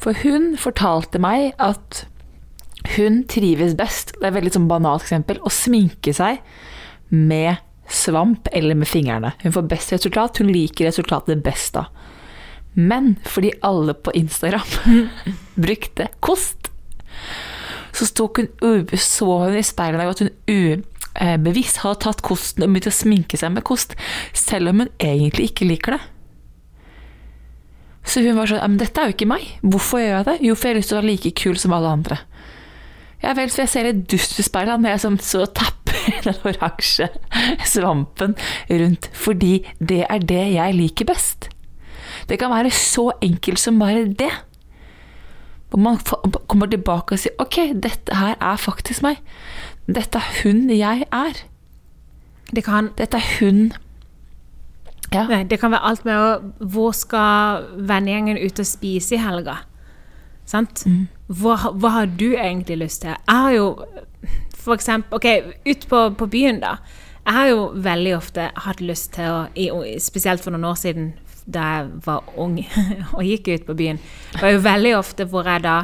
For 0.00 0.16
hun 0.24 0.54
fortalte 0.58 1.20
meg 1.20 1.52
at 1.60 2.06
hun 2.96 3.22
trives 3.28 3.76
best, 3.78 4.16
det 4.16 4.24
er 4.24 4.32
et 4.32 4.38
veldig 4.40 4.54
sånn 4.56 4.70
banalt 4.70 5.04
eksempel, 5.04 5.38
å 5.44 5.52
sminke 5.52 6.16
seg 6.16 6.40
med 7.12 7.60
svamp 7.90 8.48
eller 8.52 8.78
med 8.78 8.88
fingrene. 8.88 9.32
Hun 9.42 9.52
får 9.52 9.68
best 9.70 9.92
resultat, 9.92 10.38
hun 10.38 10.52
liker 10.52 10.88
resultatet 10.88 11.42
best 11.44 11.74
da. 11.76 11.86
Men 12.78 13.16
fordi 13.26 13.52
alle 13.66 13.94
på 13.94 14.12
Instagram 14.14 15.02
brukte 15.54 16.06
kost, 16.20 16.70
så, 17.92 18.06
hun, 18.36 18.86
så 18.96 19.38
hun 19.42 19.58
i 19.58 19.66
speilet 19.66 20.12
at 20.12 20.22
hun 20.22 20.30
ubevisst 20.46 21.82
hadde 21.82 22.00
tatt 22.06 22.22
kosten 22.24 22.64
og 22.64 22.70
begynt 22.70 22.88
å 22.92 22.94
sminke 22.94 23.40
seg 23.40 23.52
med 23.56 23.66
kost, 23.66 23.96
selv 24.32 24.70
om 24.70 24.84
hun 24.84 24.92
egentlig 25.02 25.50
ikke 25.50 25.68
liker 25.68 25.98
det. 25.98 26.02
Så 28.06 28.22
hun 28.24 28.38
var 28.38 28.48
sånn, 28.48 28.78
dette 28.80 29.02
er 29.02 29.10
jo 29.10 29.16
ikke 29.18 29.28
meg, 29.28 29.44
hvorfor 29.60 30.00
gjør 30.00 30.14
jeg 30.14 30.28
det? 30.30 30.36
Jo, 30.46 30.54
for 30.56 30.68
jeg 30.68 30.72
har 30.72 30.80
lyst 30.80 30.90
til 30.90 30.96
å 30.96 31.00
være 31.00 31.10
like 31.10 31.34
kul 31.42 31.58
som 31.60 31.74
alle 31.76 31.92
andre. 31.98 32.22
Ja 33.20 33.34
vel, 33.36 33.50
så 33.52 33.66
jeg 33.66 33.72
ser 33.74 33.84
litt 33.90 34.06
dust 34.08 34.38
i 34.40 34.44
speilet 34.46 34.80
men 34.80 34.94
jeg 34.94 35.02
som 35.02 35.18
så 35.20 35.44
tapper 35.44 35.79
den 36.26 36.38
oransje 36.44 37.08
svampen 37.66 38.36
rundt, 38.70 39.10
fordi 39.14 39.60
det 39.78 40.04
er 40.08 40.18
det 40.18 40.44
jeg 40.54 40.76
liker 40.78 41.08
best. 41.10 41.50
Det 42.28 42.38
kan 42.38 42.52
være 42.52 42.70
så 42.74 43.10
enkelt 43.22 43.58
som 43.58 43.78
bare 43.80 44.04
det. 44.06 44.30
Hvor 45.70 45.78
man 45.78 45.98
kommer 46.50 46.66
tilbake 46.66 47.14
og 47.14 47.22
sier 47.22 47.36
ok, 47.38 47.60
dette 47.82 48.16
her 48.18 48.34
er 48.42 48.58
faktisk 48.58 49.04
meg. 49.06 49.20
Dette 49.86 50.18
er 50.18 50.42
hun 50.42 50.66
jeg 50.70 51.06
er. 51.14 51.44
Det 52.50 52.64
kan, 52.66 52.90
Dette 52.98 53.16
er 53.16 53.28
hun 53.38 53.70
Ja. 55.12 55.26
nei, 55.26 55.42
det 55.44 55.60
kan 55.60 55.70
være 55.70 55.86
alt 55.86 56.04
med 56.04 56.14
å 56.14 56.66
Hvor 56.70 56.92
skal 56.94 57.64
vennegjengen 57.78 58.38
ut 58.38 58.58
og 58.58 58.66
spise 58.66 59.14
i 59.14 59.18
helga? 59.22 59.56
Sant? 60.46 60.82
Hva, 61.26 61.56
hva 61.70 61.90
har 61.94 62.06
du 62.06 62.32
egentlig 62.34 62.78
lyst 62.78 63.02
til? 63.02 63.14
Jeg 63.14 63.36
har 63.36 63.52
jo 63.54 63.66
for 64.60 64.76
eksempel 64.76 65.18
Ok, 65.18 65.26
ut 65.66 65.88
på, 65.88 66.02
på 66.18 66.26
byen, 66.30 66.60
da. 66.62 66.76
Jeg 67.26 67.36
har 67.36 67.48
jo 67.50 67.64
veldig 67.74 68.16
ofte 68.16 68.50
hatt 68.64 68.80
lyst 68.80 69.12
til 69.14 69.28
å 69.30 69.82
Spesielt 70.00 70.42
for 70.42 70.54
noen 70.54 70.70
år 70.70 70.78
siden, 70.80 71.12
da 71.50 71.66
jeg 71.74 71.88
var 72.06 72.28
ung 72.40 72.58
og 73.16 73.24
gikk 73.26 73.48
ut 73.52 73.66
på 73.68 73.76
byen. 73.78 74.00
Det 74.32 74.42
var 74.42 74.54
jo 74.54 74.66
veldig 74.66 74.94
ofte 74.98 75.26
hvor 75.28 75.48
jeg 75.48 75.64
da 75.66 75.78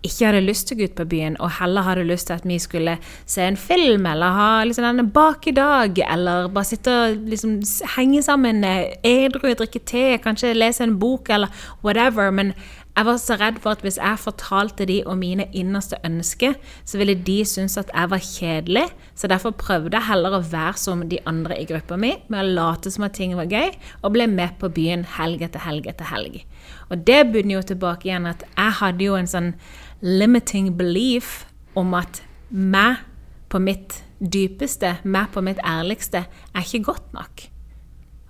ikke 0.00 0.30
hadde 0.30 0.40
lyst 0.44 0.68
til 0.68 0.76
å 0.76 0.80
gå 0.80 0.86
ut 0.88 0.96
på 0.96 1.06
byen, 1.10 1.34
og 1.44 1.52
heller 1.58 1.84
hadde 1.84 2.06
lyst 2.08 2.30
til 2.30 2.38
at 2.38 2.46
vi 2.48 2.56
skulle 2.62 2.96
se 3.28 3.44
en 3.44 3.58
film, 3.60 4.06
eller 4.08 4.32
ha 4.32 4.48
liksom 4.64 5.10
i 5.46 5.52
dag 5.52 6.00
eller 6.06 6.48
bare 6.48 6.64
sitte 6.64 6.90
og 6.90 7.28
liksom 7.28 7.58
henge 7.96 8.22
sammen, 8.22 8.64
eh, 8.64 8.96
edru, 9.04 9.52
drikke 9.54 9.80
te, 9.84 10.18
kanskje 10.24 10.54
lese 10.54 10.84
en 10.84 10.98
bok, 10.98 11.28
eller 11.28 11.48
whatever. 11.82 12.30
Men 12.30 12.54
jeg 12.96 13.06
var 13.06 13.18
så 13.22 13.36
redd 13.38 13.60
for 13.62 13.72
at 13.72 13.82
hvis 13.84 13.96
jeg 14.00 14.20
fortalte 14.20 14.84
de 14.88 14.98
om 15.08 15.20
mine 15.22 15.46
innerste 15.56 15.96
ønsker, 16.04 16.56
så 16.84 16.98
ville 17.00 17.14
de 17.14 17.38
synes 17.46 17.78
at 17.80 17.90
jeg 17.94 18.10
var 18.10 18.24
kjedelig, 18.24 18.86
så 19.14 19.30
derfor 19.30 19.54
prøvde 19.56 19.94
jeg 19.96 20.08
heller 20.08 20.36
å 20.36 20.42
være 20.42 20.76
som 20.80 21.04
de 21.08 21.20
andre 21.30 21.56
i 21.60 21.68
gruppa 21.70 21.96
mi, 22.00 22.12
med 22.28 22.42
å 22.42 22.54
late 22.58 22.90
som 22.92 23.06
at 23.06 23.14
ting 23.16 23.36
var 23.38 23.48
gøy, 23.48 23.70
og 24.02 24.16
ble 24.16 24.26
med 24.30 24.58
på 24.60 24.72
byen 24.74 25.06
helg 25.16 25.46
etter 25.46 25.64
helg 25.64 25.86
etter 25.88 26.10
helg. 26.10 26.42
Og 26.90 27.06
det 27.06 27.22
bunner 27.30 27.60
jo 27.60 27.62
tilbake 27.70 28.10
igjen 28.10 28.28
at 28.28 28.44
jeg 28.50 28.76
hadde 28.82 29.06
jo 29.06 29.16
en 29.16 29.30
sånn 29.30 29.54
limiting 30.02 30.74
belief 30.76 31.46
om 31.78 31.94
at 31.94 32.24
meg 32.50 33.06
på 33.50 33.62
mitt 33.62 34.02
dypeste, 34.20 34.98
meg 35.04 35.30
på 35.32 35.42
mitt 35.44 35.62
ærligste, 35.64 36.26
er 36.26 36.66
ikke 36.66 36.84
godt 36.92 37.14
nok. 37.16 37.48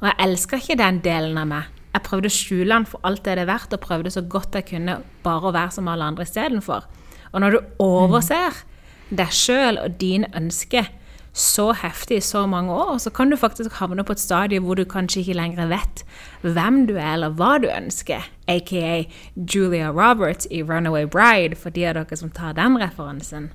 Og 0.01 0.09
jeg 0.09 0.19
elska 0.29 0.61
ikke 0.61 0.79
den 0.81 1.01
delen 1.05 1.41
av 1.41 1.49
meg. 1.51 1.80
Jeg 1.91 2.07
prøvde 2.07 2.31
å 2.31 2.35
skjule 2.35 2.71
den 2.71 2.87
for 2.87 3.03
alt 3.07 3.25
det 3.27 3.37
det 3.39 3.45
er 3.45 3.51
verdt, 3.51 3.75
og 3.75 3.83
prøvde 3.83 4.13
så 4.15 4.23
godt 4.23 4.55
jeg 4.59 4.69
kunne 4.71 5.01
bare 5.25 5.51
å 5.51 5.55
være 5.55 5.75
som 5.75 5.91
alle 5.91 6.07
andre 6.07 6.27
istedenfor. 6.27 6.87
Og 7.33 7.43
når 7.43 7.57
du 7.57 7.61
overser 7.83 8.65
deg 9.11 9.35
sjøl 9.35 9.79
og 9.83 9.99
dine 10.01 10.31
ønsker 10.39 10.89
så 11.33 11.69
heftig 11.79 12.17
i 12.19 12.25
så 12.27 12.43
mange 12.47 12.75
år, 12.75 12.97
så 12.99 13.11
kan 13.15 13.31
du 13.31 13.37
faktisk 13.39 13.79
havne 13.79 14.05
på 14.05 14.13
et 14.13 14.23
stadie 14.23 14.61
hvor 14.63 14.75
du 14.75 14.85
kanskje 14.85 15.23
ikke 15.23 15.37
lenger 15.39 15.71
vet 15.71 16.03
hvem 16.43 16.87
du 16.89 16.97
er, 16.97 17.15
eller 17.15 17.37
hva 17.39 17.53
du 17.63 17.69
ønsker, 17.71 18.27
aka 18.51 19.05
Julia 19.37 19.93
Roberts 19.95 20.49
i 20.51 20.63
Runaway 20.63 21.07
Bride, 21.07 21.57
for 21.57 21.71
de 21.71 21.87
av 21.87 22.01
dere 22.01 22.19
som 22.19 22.33
tar 22.35 22.59
den 22.59 22.79
referansen. 22.83 23.51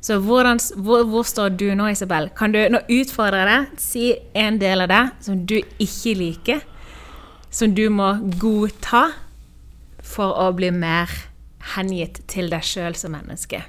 Så 0.00 0.20
hvordan, 0.22 0.60
hvor, 0.76 1.02
hvor 1.08 1.24
står 1.26 1.56
du 1.58 1.72
nå, 1.74 1.88
Isabel? 1.88 2.28
Kan 2.36 2.52
du 2.52 2.60
nå 2.70 2.84
utfordre 2.92 3.42
deg? 3.48 3.72
Si 3.80 4.12
en 4.36 4.60
del 4.60 4.84
av 4.84 4.92
det 4.92 5.04
som 5.24 5.40
du 5.48 5.56
ikke 5.58 6.14
liker, 6.14 6.60
som 7.58 7.74
du 7.74 7.88
må 7.90 8.12
godta 8.38 9.08
for 10.06 10.36
å 10.38 10.52
bli 10.56 10.70
mer 10.74 11.10
hengitt 11.74 12.22
til 12.30 12.52
deg 12.52 12.64
sjøl 12.64 12.96
som 12.96 13.16
menneske. 13.16 13.64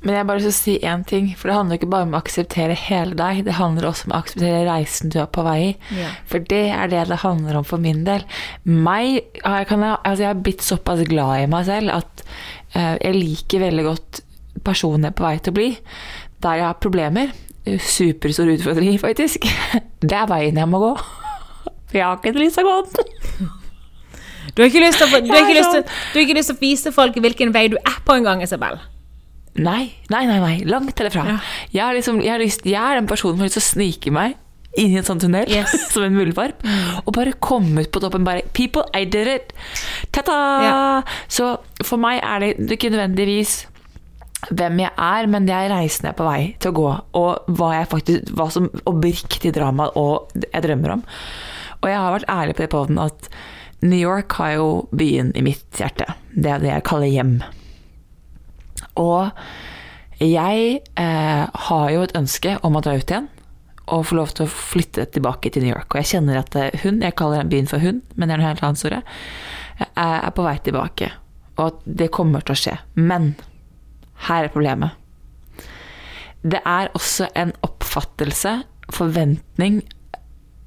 Men 0.00 0.16
jeg 0.16 0.26
bare 0.30 0.40
vil 0.40 0.54
si 0.56 0.74
én 0.86 1.02
ting, 1.04 1.26
for 1.36 1.50
det 1.50 1.56
handler 1.58 1.76
ikke 1.76 1.90
bare 1.92 2.06
om 2.06 2.14
å 2.14 2.20
akseptere 2.22 2.76
hele 2.86 3.16
deg, 3.18 3.42
det 3.44 3.58
handler 3.58 3.90
også 3.90 4.08
om 4.08 4.14
å 4.14 4.20
akseptere 4.22 4.62
reisen 4.64 5.12
du 5.12 5.18
er 5.20 5.28
på 5.28 5.44
vei 5.44 5.58
i. 5.64 5.74
Ja. 5.98 6.12
For 6.30 6.46
det 6.52 6.62
er 6.72 6.92
det 6.92 7.02
det 7.10 7.20
handler 7.20 7.58
om 7.60 7.66
for 7.68 7.82
min 7.82 8.00
del. 8.06 8.24
Meg, 8.64 9.20
jeg, 9.42 9.68
kan, 9.68 9.84
altså 9.84 10.24
jeg 10.24 10.30
har 10.30 10.40
blitt 10.40 10.64
såpass 10.64 11.04
glad 11.08 11.44
i 11.44 11.50
meg 11.52 11.68
selv 11.68 11.92
at 11.98 12.24
eh, 12.24 12.96
jeg 12.96 13.18
liker 13.18 13.64
veldig 13.66 13.86
godt 13.90 14.22
personen 14.64 15.04
jeg 15.04 15.12
er 15.12 15.20
på 15.20 15.28
vei 15.28 15.36
til 15.36 15.52
å 15.52 15.58
bli. 15.60 15.70
Der 16.40 16.60
jeg 16.62 16.68
har 16.70 16.80
problemer, 16.80 17.34
superstore 17.68 18.56
utfordringer 18.56 19.02
faktisk, 19.02 19.48
det 20.08 20.16
er 20.16 20.32
veien 20.32 20.60
jeg 20.60 20.72
må 20.72 20.80
gå. 20.80 20.94
For 21.90 21.98
jeg 21.98 22.06
har 22.06 22.20
ikke 22.22 22.38
lyst 22.38 22.58
til 22.58 22.66
å 22.66 22.70
gå 22.70 22.76
den. 22.94 23.50
Du 24.54 24.62
har 24.62 24.70
ikke 24.70 24.82
lyst 24.82 24.98
til 24.98 25.82
å, 25.82 26.54
er 26.54 26.60
vise 26.60 26.92
folk 26.94 27.18
hvilken 27.22 27.52
vei 27.54 27.68
du 27.70 27.76
er 27.80 27.98
på 28.06 28.16
engang, 28.18 28.42
Isabel. 28.42 28.80
Nei, 29.60 29.92
nei, 30.12 30.24
nei, 30.28 30.38
nei. 30.38 30.54
langt 30.70 30.94
derfra. 30.98 31.40
Jeg, 31.74 31.82
er 31.82 31.96
liksom, 31.98 32.20
jeg, 32.22 32.32
har 32.32 32.42
lyst, 32.42 32.66
jeg 32.66 32.78
er 32.78 33.00
den 33.00 33.10
personen 33.10 33.36
som 33.36 33.44
har 33.44 33.50
lyst 33.50 33.58
til 33.58 33.64
å 33.64 33.70
snike 33.70 34.14
meg 34.14 34.38
inn 34.78 34.92
i 34.94 35.00
en 35.00 35.06
sånn 35.06 35.18
tunnel 35.18 35.50
Yes. 35.50 35.72
som 35.92 36.04
en 36.06 36.14
muldvarp, 36.14 36.62
og 37.02 37.10
bare 37.16 37.34
komme 37.42 37.82
ut 37.82 37.90
på 37.90 38.02
toppen. 38.02 38.26
Bare 38.26 38.46
People, 38.54 38.86
I 38.94 39.02
did 39.10 39.30
it! 39.30 39.50
Ta-ta! 40.14 40.38
Ja. 40.62 40.78
Så 41.26 41.56
for 41.82 41.98
meg 42.02 42.22
er 42.22 42.44
det, 42.44 42.52
det 42.60 42.70
er 42.70 42.78
ikke 42.78 42.94
nødvendigvis 42.94 43.56
hvem 44.48 44.80
jeg 44.80 44.92
er, 44.94 45.26
men 45.28 45.46
det 45.48 45.52
er 45.52 45.72
reisen 45.74 46.06
jeg 46.06 46.14
er 46.14 46.18
på 46.18 46.26
vei 46.28 46.40
til 46.62 46.72
å 46.72 46.76
gå, 46.78 46.90
og 47.20 47.56
hva 47.58 47.74
jeg 47.76 47.90
faktisk, 47.90 48.30
hva 48.38 48.46
som 48.54 48.70
oppriktig 48.88 49.52
drama 49.56 49.90
og 50.00 50.32
jeg 50.46 50.64
drømmer 50.64 50.94
om. 50.96 51.02
Og 51.80 51.88
jeg 51.88 51.98
har 51.98 52.14
vært 52.14 52.30
ærlig 52.32 52.56
på 52.56 52.64
det 52.64 52.70
på 52.72 52.84
at 53.00 53.30
New 53.80 53.98
York 53.98 54.36
har 54.36 54.58
jo 54.58 54.68
byen 54.92 55.32
i 55.36 55.44
mitt 55.44 55.80
hjerte. 55.80 56.06
Det 56.30 56.52
er 56.52 56.62
det 56.62 56.72
jeg 56.74 56.86
kaller 56.88 57.08
hjem. 57.08 57.38
Og 59.00 59.30
jeg 60.20 60.80
eh, 61.00 61.44
har 61.68 61.86
jo 61.94 62.02
et 62.04 62.16
ønske 62.18 62.58
om 62.66 62.76
å 62.76 62.82
dra 62.84 62.98
ut 63.00 63.08
igjen 63.08 63.30
og 63.90 64.04
få 64.06 64.18
lov 64.20 64.34
til 64.36 64.46
å 64.46 64.52
flytte 64.52 65.06
tilbake 65.14 65.50
til 65.50 65.64
New 65.64 65.72
York. 65.72 65.88
Og 65.90 66.02
jeg 66.02 66.10
kjenner 66.12 66.42
at 66.42 66.56
eh, 66.58 66.76
hun, 66.84 67.00
jeg 67.02 67.16
kaller 67.18 67.42
den 67.42 67.52
byen 67.52 67.70
for 67.70 67.82
hun, 67.82 68.02
men 68.14 68.28
det 68.28 68.36
er 68.36 68.42
noe 68.42 68.50
helt 68.50 68.64
annet 68.66 68.86
ordet, 68.90 69.02
er 69.96 70.32
på 70.36 70.44
vei 70.44 70.56
tilbake. 70.62 71.08
Og 71.56 71.64
at 71.70 71.80
det 72.02 72.10
kommer 72.14 72.44
til 72.44 72.54
å 72.54 72.60
skje. 72.60 72.76
Men 73.00 73.32
her 74.28 74.46
er 74.46 74.52
problemet. 74.52 74.96
Det 76.40 76.60
er 76.68 76.92
også 76.96 77.28
en 77.36 77.52
oppfattelse, 77.66 78.60
forventning, 78.92 79.80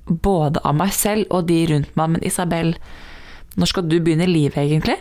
både 0.07 0.61
av 0.63 0.75
meg 0.77 0.93
selv 0.95 1.27
og 1.31 1.47
de 1.47 1.59
rundt 1.71 1.97
meg. 1.99 2.15
Men 2.15 2.23
Isabel, 2.25 2.75
når 3.55 3.71
skal 3.71 3.89
du 3.89 3.99
begynne 3.99 4.29
livet, 4.29 4.57
egentlig? 4.57 4.97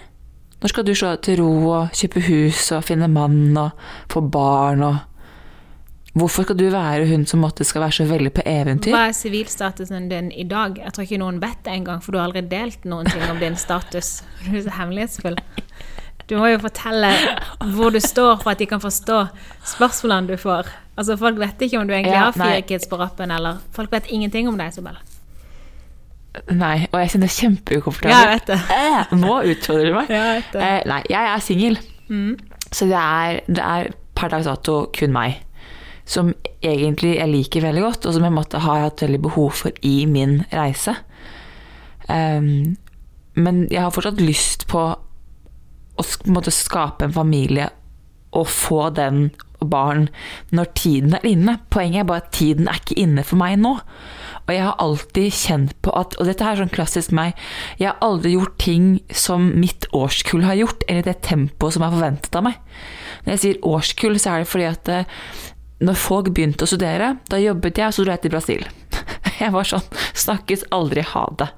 Når 0.62 0.70
skal 0.70 0.86
du 0.86 0.92
slå 0.94 1.14
deg 1.14 1.24
til 1.26 1.40
ro 1.42 1.54
og 1.72 1.96
kjøpe 1.98 2.22
hus 2.28 2.68
og 2.76 2.84
finne 2.86 3.08
mann 3.10 3.56
og 3.58 3.72
få 4.12 4.22
barn 4.22 4.84
og 4.86 5.00
Hvorfor 6.12 6.44
skal 6.44 6.58
du 6.60 6.66
være 6.68 7.06
hun 7.08 7.22
som 7.24 7.40
måtte 7.40 7.64
skal 7.64 7.86
være 7.86 7.96
så 7.96 8.04
veldig 8.04 8.32
på 8.36 8.42
eventyr? 8.44 8.92
Hva 8.92 9.06
er 9.08 9.14
sivilstatusen 9.16 10.10
din 10.10 10.28
i 10.36 10.44
dag? 10.44 10.76
Jeg 10.76 10.92
tror 10.92 11.06
ikke 11.06 11.20
noen 11.22 11.38
vet 11.40 11.62
det 11.64 11.72
engang, 11.72 12.02
for 12.04 12.12
du 12.12 12.18
har 12.18 12.26
aldri 12.28 12.42
delt 12.50 12.84
noen 12.84 13.08
ting 13.08 13.24
om 13.32 13.40
din 13.40 13.56
status. 13.56 14.18
Du 14.44 14.50
er 14.52 14.66
så 14.66 14.74
hemmelighetsfull. 14.76 15.38
Du 16.32 16.38
må 16.40 16.48
jo 16.48 16.58
fortelle 16.62 17.10
hvor 17.76 17.92
du 17.92 17.98
står 18.00 18.38
for 18.40 18.54
at 18.54 18.60
de 18.62 18.66
kan 18.70 18.80
forstå 18.80 19.18
spørsmålene 19.74 20.32
du 20.32 20.38
får. 20.40 20.70
Altså, 20.96 21.18
Folk 21.20 21.36
vet 21.40 21.60
ikke 21.66 21.80
om 21.82 21.88
du 21.88 21.92
egentlig 21.92 22.14
Ja, 22.14 22.30
har 22.30 22.36
fire 22.36 22.54
nei. 22.56 22.62
kids 22.68 22.88
på 22.88 22.96
rappen, 23.00 23.30
eller 23.34 23.58
folk 23.76 23.92
vet 23.92 24.08
ingenting 24.08 24.48
om 24.48 24.56
deg, 24.56 24.72
Isabel. 24.72 24.96
Nei, 26.48 26.86
og 26.88 26.96
jeg 27.02 27.12
kjenner 27.12 27.28
meg 27.28 27.36
kjempeukomfortabel. 27.36 28.40
Ja. 28.48 28.62
Eh, 28.78 29.12
nå 29.20 29.34
utfordrer 29.52 29.90
du 29.90 29.96
meg. 29.98 30.08
Ja. 30.12 30.24
Eh, 30.40 30.80
nei, 30.88 31.02
jeg 31.12 31.32
er 31.34 31.44
singel. 31.44 31.76
Så 32.72 32.88
det 32.88 32.96
er, 32.96 33.40
det 33.52 33.60
er 33.60 33.92
per 34.16 34.32
dags 34.32 34.48
dato 34.48 34.78
kun 34.96 35.12
meg. 35.12 35.42
Som 36.08 36.32
egentlig 36.64 37.18
jeg 37.18 37.28
liker 37.28 37.68
veldig 37.68 37.84
godt, 37.84 38.08
og 38.08 38.16
som 38.16 38.24
jeg 38.24 38.34
måtte 38.40 38.64
ha 38.64 38.78
hatt 38.86 39.04
veldig 39.04 39.20
behov 39.28 39.52
for 39.60 39.84
i 39.84 40.06
min 40.08 40.38
reise. 40.52 40.96
Um, 42.08 42.78
men 43.36 43.66
jeg 43.70 43.84
har 43.84 43.92
fortsatt 43.94 44.20
lyst 44.20 44.66
på 44.72 44.88
på 46.22 46.30
en 46.30 46.38
måte 46.38 46.54
skape 46.54 47.06
en 47.06 47.14
familie 47.14 47.70
og 48.32 48.48
få 48.48 48.86
den 48.96 49.30
barn 49.62 50.08
når 50.50 50.70
tiden 50.78 51.14
er 51.16 51.26
inne. 51.28 51.58
Poenget 51.70 52.02
er 52.02 52.08
bare 52.08 52.24
at 52.24 52.32
tiden 52.34 52.68
er 52.68 52.80
ikke 52.80 52.98
inne 53.02 53.24
for 53.26 53.40
meg 53.40 53.58
nå. 53.60 53.76
Og 54.42 54.50
jeg 54.50 54.64
har 54.66 54.80
alltid 54.82 55.36
kjent 55.38 55.74
på 55.86 55.92
at 55.94 56.16
Og 56.18 56.26
dette 56.26 56.42
er 56.44 56.58
sånn 56.58 56.72
klassisk 56.72 57.12
meg. 57.14 57.36
Jeg 57.78 57.92
har 57.92 58.02
aldri 58.02 58.34
gjort 58.34 58.56
ting 58.58 58.88
som 59.08 59.52
mitt 59.60 59.86
årskull 59.94 60.42
har 60.48 60.58
gjort, 60.58 60.82
eller 60.88 61.06
det 61.06 61.20
tempoet 61.22 61.76
som 61.76 61.86
er 61.86 61.94
forventet 61.94 62.38
av 62.38 62.46
meg. 62.48 62.58
Når 63.22 63.34
jeg 63.34 63.42
sier 63.44 63.64
årskull, 63.70 64.18
så 64.18 64.32
er 64.34 64.42
det 64.42 64.50
fordi 64.50 64.66
at 64.66 64.90
eh, 64.90 65.20
når 65.82 65.98
folk 65.98 66.32
begynte 66.34 66.66
å 66.66 66.70
studere, 66.70 67.16
da 67.30 67.38
jobbet 67.38 67.78
jeg, 67.78 67.90
og 67.90 67.94
så 67.94 68.04
dro 68.04 68.14
jeg 68.14 68.24
til 68.24 68.34
Brasil. 68.34 68.66
Jeg 69.42 69.50
var 69.50 69.66
sånn 69.66 69.86
Snakkes 70.14 70.60
aldri 70.70 71.02
ha 71.02 71.22
det. 71.40 71.48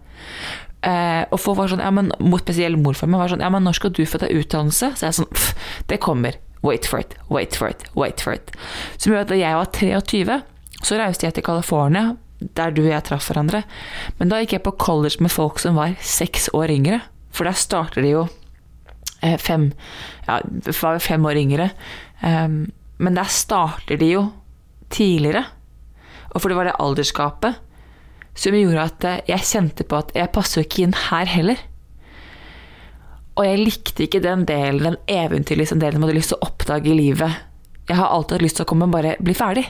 Eh, 0.84 1.22
og 1.32 1.40
folk 1.40 1.56
var 1.56 1.70
sånn, 1.72 1.80
ja, 1.80 1.90
men 1.94 2.10
spesielt 2.42 2.76
morfar 2.82 3.08
min 3.08 3.16
var 3.16 3.30
sånn 3.32 3.40
Ja, 3.40 3.48
men 3.52 3.64
når 3.64 3.78
skal 3.78 3.92
du 3.96 4.02
få 4.04 4.18
deg 4.20 4.34
utdannelse? 4.36 4.90
Så 4.92 5.06
jeg 5.06 5.12
er 5.12 5.16
sånn 5.16 5.30
pff, 5.32 5.54
Det 5.88 6.00
kommer. 6.04 6.36
Wait 6.64 6.86
for 6.88 7.00
it, 7.00 7.16
wait 7.28 7.56
for 7.56 7.68
it, 7.68 7.84
wait 7.96 8.20
for 8.24 8.36
it. 8.36 8.52
Som 8.96 9.12
gjør 9.12 9.24
at 9.24 9.32
da 9.32 9.38
jeg 9.40 9.56
var 9.58 9.72
23, 9.72 10.38
Så 10.84 10.98
reiste 11.00 11.26
jeg 11.26 11.36
til 11.36 11.44
California, 11.44 12.16
der 12.56 12.72
du 12.74 12.82
og 12.82 12.90
jeg 12.90 13.04
traff 13.06 13.30
hverandre. 13.30 13.62
Men 14.18 14.28
da 14.28 14.40
gikk 14.42 14.58
jeg 14.58 14.64
på 14.66 14.74
college 14.80 15.22
med 15.24 15.32
folk 15.32 15.60
som 15.62 15.78
var 15.80 15.94
seks 16.04 16.50
år 16.52 16.72
yngre. 16.74 17.00
For 17.32 17.48
der 17.48 17.56
starter 17.56 18.04
de 18.04 18.12
jo 18.12 18.26
eh, 19.22 19.38
fem 19.40 19.70
Ja, 20.28 20.40
var 20.82 21.00
fem 21.00 21.24
år 21.24 21.40
yngre. 21.40 21.70
Um, 22.20 22.72
men 22.98 23.16
der 23.16 23.28
starter 23.32 23.96
de 24.00 24.10
jo 24.12 24.26
tidligere. 24.92 25.46
Og 26.34 26.42
for 26.42 26.50
det 26.50 26.58
var 26.58 26.68
det 26.68 26.78
aldersgapet 26.80 27.63
som 28.34 28.56
gjorde 28.56 28.88
at 28.88 29.06
eh, 29.08 29.22
jeg 29.30 29.48
kjente 29.50 29.86
på 29.88 30.00
at 30.00 30.12
jeg 30.16 30.32
passer 30.34 30.64
ikke 30.64 30.84
inn 30.86 30.98
her 31.08 31.30
heller. 31.30 31.62
Og 33.34 33.46
jeg 33.48 33.62
likte 33.62 34.04
ikke 34.06 34.22
den 34.22 34.44
delen, 34.46 34.92
den 34.92 35.00
eventyrlige 35.10 35.64
liksom, 35.64 35.80
delen 35.82 35.98
jeg 35.98 36.06
hadde 36.06 36.18
lyst 36.18 36.30
til 36.34 36.38
å 36.38 36.46
oppdage 36.48 36.90
i 36.90 36.98
livet. 36.98 37.40
Jeg 37.88 37.98
har 37.98 38.12
alltid 38.12 38.38
hatt 38.38 38.46
lyst 38.46 38.60
til 38.60 38.66
å 38.66 38.70
komme 38.70 38.86
og 38.86 38.94
bare 38.94 39.16
bli 39.22 39.34
ferdig. 39.36 39.64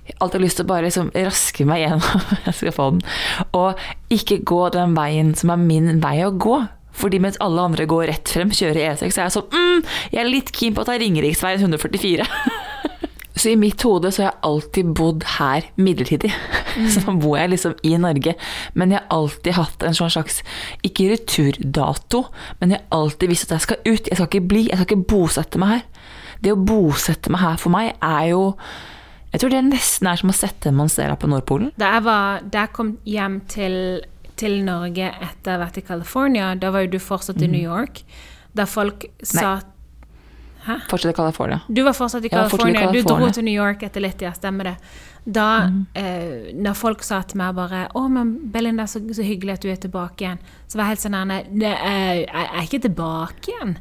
Jeg 0.00 0.16
har 0.16 0.26
alltid 0.26 0.42
lyst 0.42 0.58
til 0.58 0.66
å 0.66 0.70
bare 0.72 0.88
liksom, 0.88 1.12
raske 1.14 1.66
meg 1.68 1.84
gjennom 1.84 2.24
jeg 2.48 2.56
skal 2.58 2.74
få 2.74 2.88
den. 2.96 3.04
Og 3.54 4.14
ikke 4.16 4.40
gå 4.50 4.60
den 4.74 4.96
veien 4.98 5.32
som 5.38 5.54
er 5.54 5.62
min 5.62 6.02
vei 6.02 6.18
å 6.26 6.34
gå. 6.34 6.58
Fordi 7.00 7.20
mens 7.22 7.38
alle 7.40 7.62
andre 7.62 7.86
går 7.88 8.08
rett 8.10 8.32
frem, 8.34 8.50
kjører 8.50 8.96
E6, 8.96 9.14
så 9.14 9.22
er 9.22 9.28
jeg 9.28 9.34
sånn 9.36 9.52
mm, 9.54 9.84
Jeg 10.10 10.20
er 10.20 10.26
litt 10.28 10.50
keen 10.56 10.74
på 10.74 10.82
å 10.82 10.88
ta 10.88 10.98
Ringeriksveien 10.98 11.62
144. 11.62 12.26
Så 13.40 13.54
i 13.54 13.56
mitt 13.56 13.80
hode 13.86 14.10
så 14.12 14.20
har 14.20 14.26
jeg 14.34 14.44
alltid 14.44 14.88
bodd 14.98 15.24
her 15.38 15.64
midlertidig. 15.80 16.28
Mm. 16.76 16.88
Så 16.92 17.02
nå 17.04 17.16
bor 17.22 17.36
jeg 17.38 17.52
liksom 17.54 17.76
i 17.86 17.94
Norge. 18.00 18.34
Men 18.74 18.94
jeg 18.94 19.02
har 19.02 19.16
alltid 19.16 19.56
hatt 19.58 19.86
en 19.86 19.96
sånn 19.96 20.12
slags, 20.12 20.40
ikke 20.86 21.10
returdato, 21.14 22.26
men 22.60 22.74
jeg 22.74 22.82
har 22.82 23.00
alltid 23.00 23.32
visst 23.32 23.48
at 23.48 23.58
jeg 23.58 23.66
skal 23.68 23.82
ut. 23.86 24.10
Jeg 24.10 24.18
skal 24.18 24.30
ikke 24.30 24.48
bli, 24.52 24.66
jeg 24.68 24.78
skal 24.78 24.88
ikke 24.88 25.10
bosette 25.14 25.60
meg 25.62 25.74
her. 25.76 25.84
Det 26.40 26.54
å 26.54 26.60
bosette 26.60 27.32
meg 27.32 27.42
her 27.44 27.58
for 27.60 27.72
meg 27.74 27.92
er 28.00 28.30
jo 28.30 28.44
Jeg 29.30 29.42
tror 29.42 29.52
det 29.52 29.58
nesten 29.62 30.08
er 30.10 30.18
som 30.18 30.32
å 30.32 30.34
sette 30.34 30.72
monstera 30.74 31.14
på 31.14 31.28
Nordpolen. 31.30 31.68
Da 31.78 31.92
jeg, 31.94 32.02
var, 32.02 32.40
da 32.50 32.64
jeg 32.64 32.72
kom 32.74 32.88
hjem 33.06 33.36
til, 33.46 33.76
til 34.34 34.56
Norge 34.66 35.06
etter 35.06 35.52
å 35.52 35.54
ha 35.54 35.60
vært 35.60 35.78
i 35.78 35.84
California, 35.86 36.48
da 36.58 36.72
var 36.74 36.82
jo 36.82 36.96
du 36.96 36.98
fortsatt 36.98 37.38
i 37.46 37.46
New 37.46 37.62
York. 37.62 38.02
Da 38.58 38.66
folk 38.66 39.06
sa 39.22 39.60
Nei. 40.66 40.76
Fortsatt 40.90 41.10
i 41.10 41.16
California. 41.16 41.60
Du 41.68 41.82
var 41.82 41.92
fortsatt 41.96 42.24
i 42.24 42.28
California. 42.28 42.92
Du 42.92 43.02
dro 43.02 43.30
til 43.32 43.44
New 43.44 43.54
York 43.54 43.82
etter 43.82 44.00
litt, 44.00 44.20
ja, 44.20 44.32
stemmer 44.32 44.64
det. 44.64 44.76
Da 45.24 45.46
eh, 45.94 46.52
når 46.54 46.74
folk 46.76 47.02
sa 47.02 47.22
til 47.22 47.38
meg 47.38 47.54
bare 47.54 47.88
'Å, 47.94 48.08
men 48.10 48.50
Belinda, 48.52 48.84
så, 48.86 49.00
så 49.14 49.22
hyggelig 49.22 49.52
at 49.54 49.60
du 49.62 49.68
er 49.70 49.76
tilbake 49.76 50.24
igjen', 50.24 50.38
så 50.68 50.76
var 50.76 50.84
jeg 50.84 50.96
helt 50.96 51.04
sånn 51.06 51.28
«Nei, 51.28 51.44
Jeg 51.60 52.28
er 52.28 52.62
ikke 52.62 52.82
tilbake 52.88 53.48
igjen. 53.54 53.78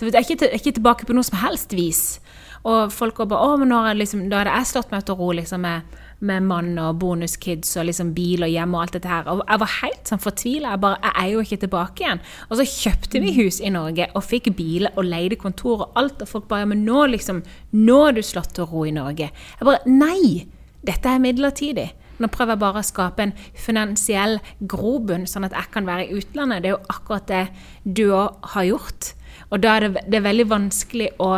Jeg 0.00 0.14
er 0.14 0.20
ikke, 0.20 0.38
til- 0.38 0.48
jeg 0.48 0.54
er 0.54 0.62
ikke 0.62 0.78
tilbake 0.80 1.06
på 1.06 1.12
noe 1.14 1.22
som 1.24 1.38
helst 1.38 1.72
vis. 1.72 2.20
Og 2.64 2.90
folk 2.92 3.14
går 3.16 3.26
bare 3.28 3.40
'Å, 3.46 3.58
men 3.58 3.68
nå 3.68 3.82
har 3.84 3.94
liksom, 3.94 4.28
da 4.30 4.38
hadde 4.44 4.54
jeg 4.56 4.66
slått 4.66 4.90
meg 4.92 5.04
til 5.04 5.14
ro 5.14 5.30
liksom 5.32 5.60
med, 5.60 5.82
med 6.20 6.44
mann 6.44 6.74
og 6.80 6.98
bonuskids 7.00 7.72
og 7.80 7.86
liksom 7.88 8.12
bil 8.16 8.44
og 8.44 8.52
hjem 8.52 8.74
og 8.76 8.82
alt 8.82 8.96
dette 8.98 9.10
her. 9.10 9.28
Og 9.32 9.42
jeg 9.44 9.62
var 9.62 9.72
helt 9.78 10.10
sånn 10.10 10.22
fortvila. 10.22 10.74
Jeg 10.74 10.82
bare 10.84 10.98
Jeg 11.00 11.14
er 11.22 11.30
jo 11.32 11.44
ikke 11.44 11.60
tilbake 11.64 12.04
igjen. 12.04 12.22
Og 12.48 12.60
så 12.60 12.66
kjøpte 12.68 13.22
vi 13.24 13.32
hus 13.40 13.60
i 13.60 13.72
Norge 13.72 14.10
og 14.14 14.26
fikk 14.26 14.50
bil 14.56 14.88
og 14.94 15.04
leide 15.04 15.40
kontor 15.40 15.86
og 15.86 16.00
alt, 16.00 16.22
og 16.22 16.28
folk 16.28 16.48
bare 16.48 16.60
Ja, 16.60 16.68
men 16.68 16.84
nå 16.84 17.06
liksom 17.08 17.42
Nå 17.72 17.96
har 18.04 18.12
du 18.12 18.22
slått 18.22 18.54
til 18.54 18.68
ro 18.68 18.84
i 18.84 18.94
Norge. 18.94 19.30
Jeg 19.30 19.66
bare 19.66 19.80
Nei! 19.86 20.46
Dette 20.80 21.08
er 21.08 21.20
midlertidig. 21.20 21.90
Nå 22.20 22.28
prøver 22.32 22.54
jeg 22.54 22.60
bare 22.60 22.80
å 22.80 22.84
skape 22.84 23.24
en 23.24 23.34
finansiell 23.56 24.38
grobunn, 24.60 25.26
sånn 25.28 25.44
at 25.48 25.56
jeg 25.56 25.72
kan 25.72 25.88
være 25.88 26.06
i 26.06 26.20
utlandet. 26.20 26.62
Det 26.62 26.70
er 26.70 26.76
jo 26.76 26.92
akkurat 26.92 27.26
det 27.28 27.42
du 27.84 28.06
òg 28.16 28.48
har 28.54 28.68
gjort. 28.68 29.10
Og 29.50 29.60
da 29.60 29.76
er 29.76 29.86
det, 29.86 30.04
det 30.08 30.20
er 30.20 30.26
veldig 30.28 30.48
vanskelig 30.50 31.10
å 31.20 31.30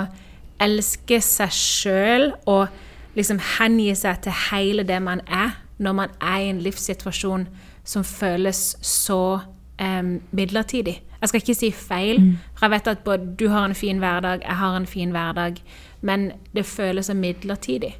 elske 0.63 1.19
seg 1.23 1.55
sjøl 1.55 2.29
og 2.51 2.71
liksom 3.15 3.41
hengi 3.59 3.95
seg 3.99 4.23
til 4.25 4.35
hele 4.51 4.85
det 4.89 5.01
man 5.03 5.21
er, 5.27 5.57
når 5.79 5.93
man 5.93 6.13
er 6.21 6.39
i 6.39 6.51
en 6.53 6.63
livssituasjon 6.63 7.49
som 7.85 8.05
føles 8.05 8.77
så 8.81 9.41
um, 9.83 10.21
midlertidig. 10.31 11.03
Jeg 11.21 11.29
skal 11.31 11.41
ikke 11.41 11.55
si 11.55 11.71
feil, 11.71 12.23
for 12.55 12.67
jeg 12.67 12.71
vet 12.71 12.89
at 12.89 13.03
både 13.07 13.35
du 13.39 13.49
har 13.49 13.65
en 13.65 13.75
fin 13.79 13.99
hverdag, 14.03 14.43
jeg 14.43 14.59
har 14.59 14.77
en 14.77 14.87
fin 14.87 15.11
hverdag, 15.11 15.59
men 16.01 16.33
det 16.55 16.67
føles 16.67 17.07
så 17.07 17.15
midlertidig. 17.15 17.93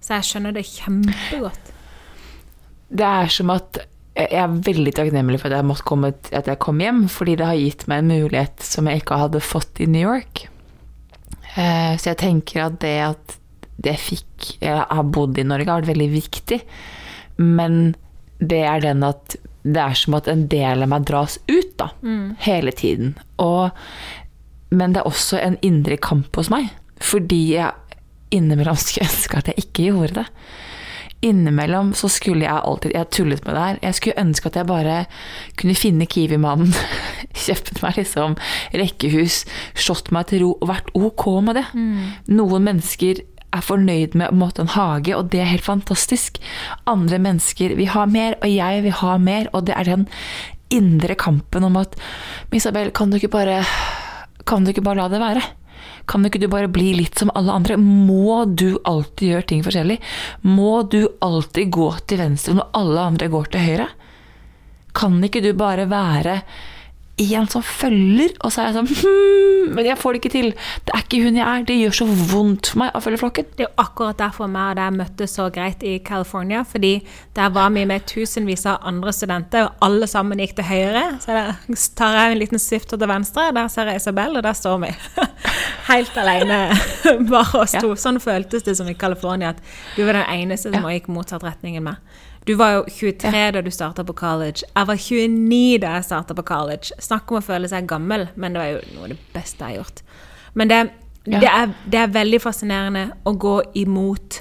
Så 0.00 0.14
jeg 0.14 0.28
skjønner 0.28 0.54
det 0.54 0.66
kjempegodt. 0.66 1.72
Det 2.92 3.06
er 3.06 3.26
som 3.32 3.50
at 3.50 3.80
jeg 4.12 4.28
er 4.36 4.46
veldig 4.46 4.92
takknemlig 4.94 5.40
for 5.40 5.48
at 5.48 5.56
jeg, 5.56 5.66
måtte 5.66 5.86
komme, 5.88 6.12
at 6.32 6.46
jeg 6.46 6.58
kom 6.58 6.80
hjem, 6.82 7.06
fordi 7.08 7.36
det 7.40 7.46
har 7.46 7.58
gitt 7.58 7.86
meg 7.88 8.02
en 8.02 8.10
mulighet 8.12 8.62
som 8.66 8.86
jeg 8.86 9.00
ikke 9.02 9.20
hadde 9.22 9.40
fått 9.40 9.80
i 9.80 9.86
New 9.88 10.02
York. 10.04 10.48
Eh, 11.56 11.96
Så 11.96 12.10
jeg 12.12 12.18
tenker 12.20 12.66
at 12.66 12.80
det 12.80 12.98
at 13.06 13.38
jeg 13.82 13.98
fikk 13.98 14.50
Jeg 14.62 14.84
har 14.88 15.08
bodd 15.14 15.38
i 15.38 15.46
Norge, 15.46 15.70
har 15.70 15.82
vært 15.82 15.92
veldig 15.94 16.10
viktig. 16.12 16.60
Men 17.40 17.94
det 18.38 18.62
er 18.66 18.82
den 18.84 19.02
at 19.06 19.36
det 19.62 19.78
er 19.78 19.94
som 19.94 20.16
at 20.18 20.28
en 20.30 20.48
del 20.50 20.82
av 20.82 20.90
meg 20.90 21.06
dras 21.06 21.38
ut, 21.46 21.72
da. 21.78 21.92
Hele 22.42 22.74
tiden. 22.74 23.14
Og, 23.42 23.70
men 24.74 24.94
det 24.94 25.02
er 25.02 25.10
også 25.10 25.38
en 25.38 25.58
indre 25.62 25.96
kamp 26.02 26.34
hos 26.36 26.50
meg. 26.52 26.72
Fordi 27.02 27.42
jeg 27.54 27.98
innimellom 28.34 28.78
skulle 28.82 29.08
ønske 29.08 29.38
at 29.38 29.52
jeg 29.52 29.66
ikke 29.66 29.88
gjorde 29.90 30.22
det 30.22 30.28
innimellom 31.22 31.92
så 31.94 32.10
skulle 32.10 32.44
jeg 32.44 32.62
alltid 32.66 32.94
Jeg 32.96 33.10
tullet 33.14 33.44
med 33.46 33.54
det 33.54 33.62
her. 33.62 33.78
Jeg 33.82 33.94
skulle 33.94 34.20
ønske 34.20 34.50
at 34.50 34.56
jeg 34.58 34.66
bare 34.66 34.96
kunne 35.60 35.74
finne 35.78 36.06
Kiwi-mannen, 36.06 36.72
kjøpt 37.44 37.82
meg 37.82 38.00
liksom 38.00 38.36
rekkehus, 38.74 39.42
slått 39.78 40.10
meg 40.14 40.28
til 40.30 40.44
ro 40.44 40.50
og 40.58 40.70
vært 40.72 40.90
ok 40.98 41.26
med 41.46 41.60
det. 41.60 41.66
Noen 42.32 42.66
mennesker 42.66 43.22
er 43.52 43.64
fornøyd 43.64 44.16
med 44.18 44.32
å 44.32 44.38
måte 44.42 44.64
en 44.64 44.72
hage, 44.74 45.14
og 45.16 45.30
det 45.32 45.42
er 45.42 45.50
helt 45.52 45.66
fantastisk. 45.66 46.40
Andre 46.90 47.20
mennesker 47.22 47.76
vil 47.78 47.90
ha 47.94 48.06
mer, 48.08 48.36
og 48.40 48.50
jeg 48.50 48.84
vil 48.86 48.98
ha 49.02 49.16
mer, 49.20 49.48
og 49.52 49.66
det 49.68 49.76
er 49.76 49.88
den 49.88 50.06
indre 50.72 51.16
kampen 51.20 51.66
om 51.68 51.76
at 51.80 51.98
Isabel, 52.54 52.90
kan 52.96 53.10
du 53.12 53.18
ikke 53.18 53.34
bare 53.34 53.62
Kan 54.48 54.64
du 54.64 54.72
ikke 54.72 54.82
bare 54.82 54.98
la 54.98 55.08
det 55.12 55.20
være? 55.22 55.42
Kan 56.10 56.26
ikke 56.26 56.40
du 56.42 56.48
bare 56.50 56.70
bli 56.72 56.96
litt 56.98 57.18
som 57.18 57.30
alle 57.38 57.54
andre? 57.54 57.76
Må 57.78 58.42
du 58.48 58.80
alltid 58.88 59.28
gjøre 59.28 59.46
ting 59.46 59.62
forskjellig? 59.62 60.00
Må 60.42 60.82
du 60.90 61.06
alltid 61.22 61.70
gå 61.70 61.88
til 62.10 62.18
venstre 62.18 62.56
når 62.58 62.72
alle 62.74 63.04
andre 63.12 63.28
går 63.30 63.52
til 63.52 63.66
høyre? 63.68 63.86
Kan 64.98 65.22
ikke 65.22 65.44
du 65.44 65.52
bare 65.54 65.86
være 65.90 66.40
en 67.20 67.46
som 67.48 67.62
følger? 67.62 68.32
Og 68.40 68.52
så 68.52 68.62
er 68.62 68.70
jeg 68.70 68.76
sånn 68.78 68.88
hmm, 68.88 69.74
Men 69.76 69.86
jeg 69.86 69.98
får 70.00 70.14
det 70.14 70.20
ikke 70.22 70.32
til. 70.32 70.48
Det 70.86 70.94
er 70.96 71.02
ikke 71.04 71.20
hun 71.26 71.38
jeg 71.38 71.44
er. 71.44 71.66
Det 71.68 71.76
gjør 71.76 71.96
så 71.98 72.06
vondt 72.08 72.70
for 72.72 72.82
meg 72.82 72.96
å 72.96 73.02
følge 73.04 73.20
flokken. 73.20 73.50
Det 73.52 73.64
er 73.64 73.68
jo 73.68 73.84
akkurat 73.84 74.18
derfor 74.18 74.50
meg 74.50 74.72
og 74.72 74.80
deg 74.80 74.96
møttes 74.96 75.36
så 75.38 75.48
greit 75.52 75.84
i 75.86 75.98
California. 76.04 76.62
Fordi 76.68 76.94
der 77.36 77.52
var 77.54 77.70
vi 77.74 77.84
med 77.88 78.06
tusenvis 78.08 78.66
av 78.70 78.82
andre 78.88 79.14
studenter, 79.14 79.68
og 79.68 79.86
alle 79.86 80.08
sammen 80.10 80.40
gikk 80.42 80.56
til 80.58 80.68
høyre. 80.68 81.04
Så 81.22 81.36
der 81.36 81.54
tar 81.98 82.18
jeg 82.18 82.34
en 82.34 82.42
liten 82.42 82.62
svifter 82.62 83.00
til 83.00 83.10
venstre, 83.10 83.48
der 83.54 83.70
ser 83.72 83.92
jeg 83.92 84.02
Isabel, 84.02 84.36
og 84.40 84.46
der 84.46 84.58
står 84.58 84.82
vi. 84.86 84.92
Helt 85.92 86.18
alene, 86.18 86.60
bare 87.32 87.62
oss 87.64 87.76
to. 87.76 87.94
Sånn 87.98 88.20
føltes 88.22 88.64
det 88.66 88.76
som 88.78 88.88
i 88.90 88.96
California, 88.98 89.52
at 89.52 89.62
du 89.96 90.04
var 90.06 90.20
den 90.20 90.28
eneste 90.42 90.72
som 90.72 90.88
gikk 90.90 91.10
motsatt 91.12 91.44
retning 91.46 91.78
enn 91.78 91.90
meg. 91.92 92.20
Du 92.46 92.54
var 92.58 92.72
jo 92.74 92.84
23 92.90 93.50
da 93.54 93.60
du 93.62 93.70
starta 93.70 94.04
på 94.04 94.14
college. 94.18 94.66
Jeg 94.74 94.86
var 94.88 94.98
29 94.98 95.78
da 95.82 95.92
jeg 95.96 96.06
starta 96.08 96.34
på 96.34 96.44
college. 96.46 96.96
Snakk 96.98 97.30
om 97.30 97.38
å 97.38 97.44
føle 97.44 97.70
seg 97.70 97.86
gammel, 97.90 98.26
men 98.34 98.54
det 98.54 98.62
var 98.62 98.70
jo 98.72 98.80
noe 98.96 99.06
av 99.06 99.12
det 99.14 99.18
beste 99.34 99.62
jeg 99.62 99.76
har 99.76 99.82
gjort. 99.84 100.02
Men 100.58 100.72
det, 100.72 100.80
det, 101.28 101.44
er, 101.46 101.74
det 101.86 102.00
er 102.00 102.16
veldig 102.16 102.40
fascinerende 102.42 103.04
å 103.24 103.34
gå 103.38 103.60
imot 103.78 104.40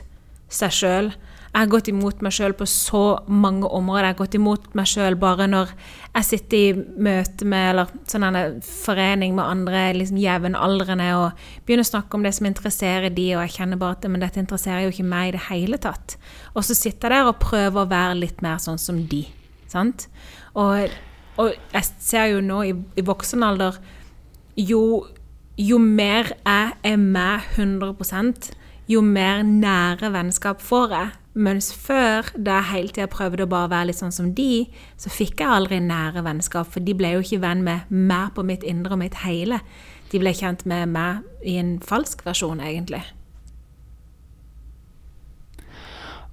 seg 0.51 0.73
sjøl. 0.75 1.11
Jeg 1.51 1.65
har 1.65 1.71
gått 1.73 1.89
imot 1.91 2.21
meg 2.23 2.31
sjøl 2.31 2.53
på 2.55 2.65
så 2.69 3.03
mange 3.27 3.67
områder. 3.67 4.05
Jeg 4.05 4.13
har 4.13 4.19
gått 4.21 4.35
imot 4.37 4.69
meg 4.77 4.87
sjøl 4.87 5.17
bare 5.19 5.49
når 5.51 5.73
jeg 6.13 6.27
sitter 6.29 6.57
i 6.57 7.01
møte 7.07 7.47
med 7.51 7.71
eller 7.73 7.91
sånn 8.07 8.25
en 8.29 8.61
forening 8.63 9.35
med 9.35 9.43
andre 9.43 9.81
liksom 9.97 10.21
jevnaldrende 10.21 11.09
og 11.19 11.43
begynner 11.67 11.83
å 11.83 11.89
snakke 11.91 12.15
om 12.15 12.23
det 12.23 12.31
som 12.37 12.47
interesserer 12.47 13.11
de, 13.11 13.27
og 13.35 13.43
jeg 13.43 13.55
kjenner 13.57 13.81
bare 13.81 13.97
at 13.99 14.07
men 14.07 14.23
dette 14.23 14.39
interesserer 14.39 14.85
jo 14.85 14.93
ikke 14.95 15.07
meg 15.11 15.31
i 15.31 15.35
det 15.35 15.43
hele 15.49 15.81
tatt. 15.83 16.15
Og 16.55 16.63
så 16.67 16.77
sitter 16.77 17.11
jeg 17.11 17.25
der 17.25 17.33
og 17.33 17.41
prøver 17.43 17.83
å 17.83 17.91
være 17.91 18.19
litt 18.21 18.39
mer 18.45 18.61
sånn 18.63 18.79
som 18.79 19.03
de. 19.11 19.25
Sant? 19.71 20.07
Og, 20.55 20.87
og 21.35 21.51
jeg 21.51 21.91
ser 21.99 22.31
jo 22.31 22.39
nå 22.45 22.63
i, 22.69 22.73
i 22.95 23.07
voksen 23.07 23.43
alder 23.43 23.75
jo, 24.55 25.03
jo 25.59 25.83
mer 25.83 26.31
jeg 26.45 26.75
er 26.87 26.99
med 26.99 27.51
100% 27.57 28.53
jo 28.91 29.01
mer 29.05 29.43
nære 29.47 30.11
vennskap 30.13 30.61
får 30.63 30.95
jeg. 30.95 31.17
Mens 31.31 31.69
før, 31.71 32.27
da 32.35 32.57
jeg 32.59 32.69
hele 32.73 32.91
tida 32.91 33.07
prøvde 33.07 33.45
å 33.45 33.51
bare 33.51 33.71
være 33.71 33.89
litt 33.89 34.01
sånn 34.01 34.11
som 34.11 34.33
de, 34.35 34.65
så 34.99 35.11
fikk 35.13 35.39
jeg 35.39 35.47
aldri 35.47 35.79
nære 35.79 36.25
vennskap, 36.25 36.67
for 36.73 36.83
de 36.83 36.95
ble 36.97 37.13
jo 37.13 37.23
ikke 37.23 37.39
venn 37.45 37.63
med 37.63 37.87
meg 37.87 38.33
på 38.35 38.43
mitt 38.43 38.65
indre 38.67 38.97
og 38.97 38.99
mitt 39.03 39.15
hele. 39.23 39.61
De 40.11 40.19
ble 40.19 40.35
kjent 40.35 40.65
med 40.67 40.91
meg 40.91 41.47
i 41.47 41.55
en 41.61 41.77
falsk 41.87 42.25
versjon, 42.27 42.59
egentlig. 42.59 43.03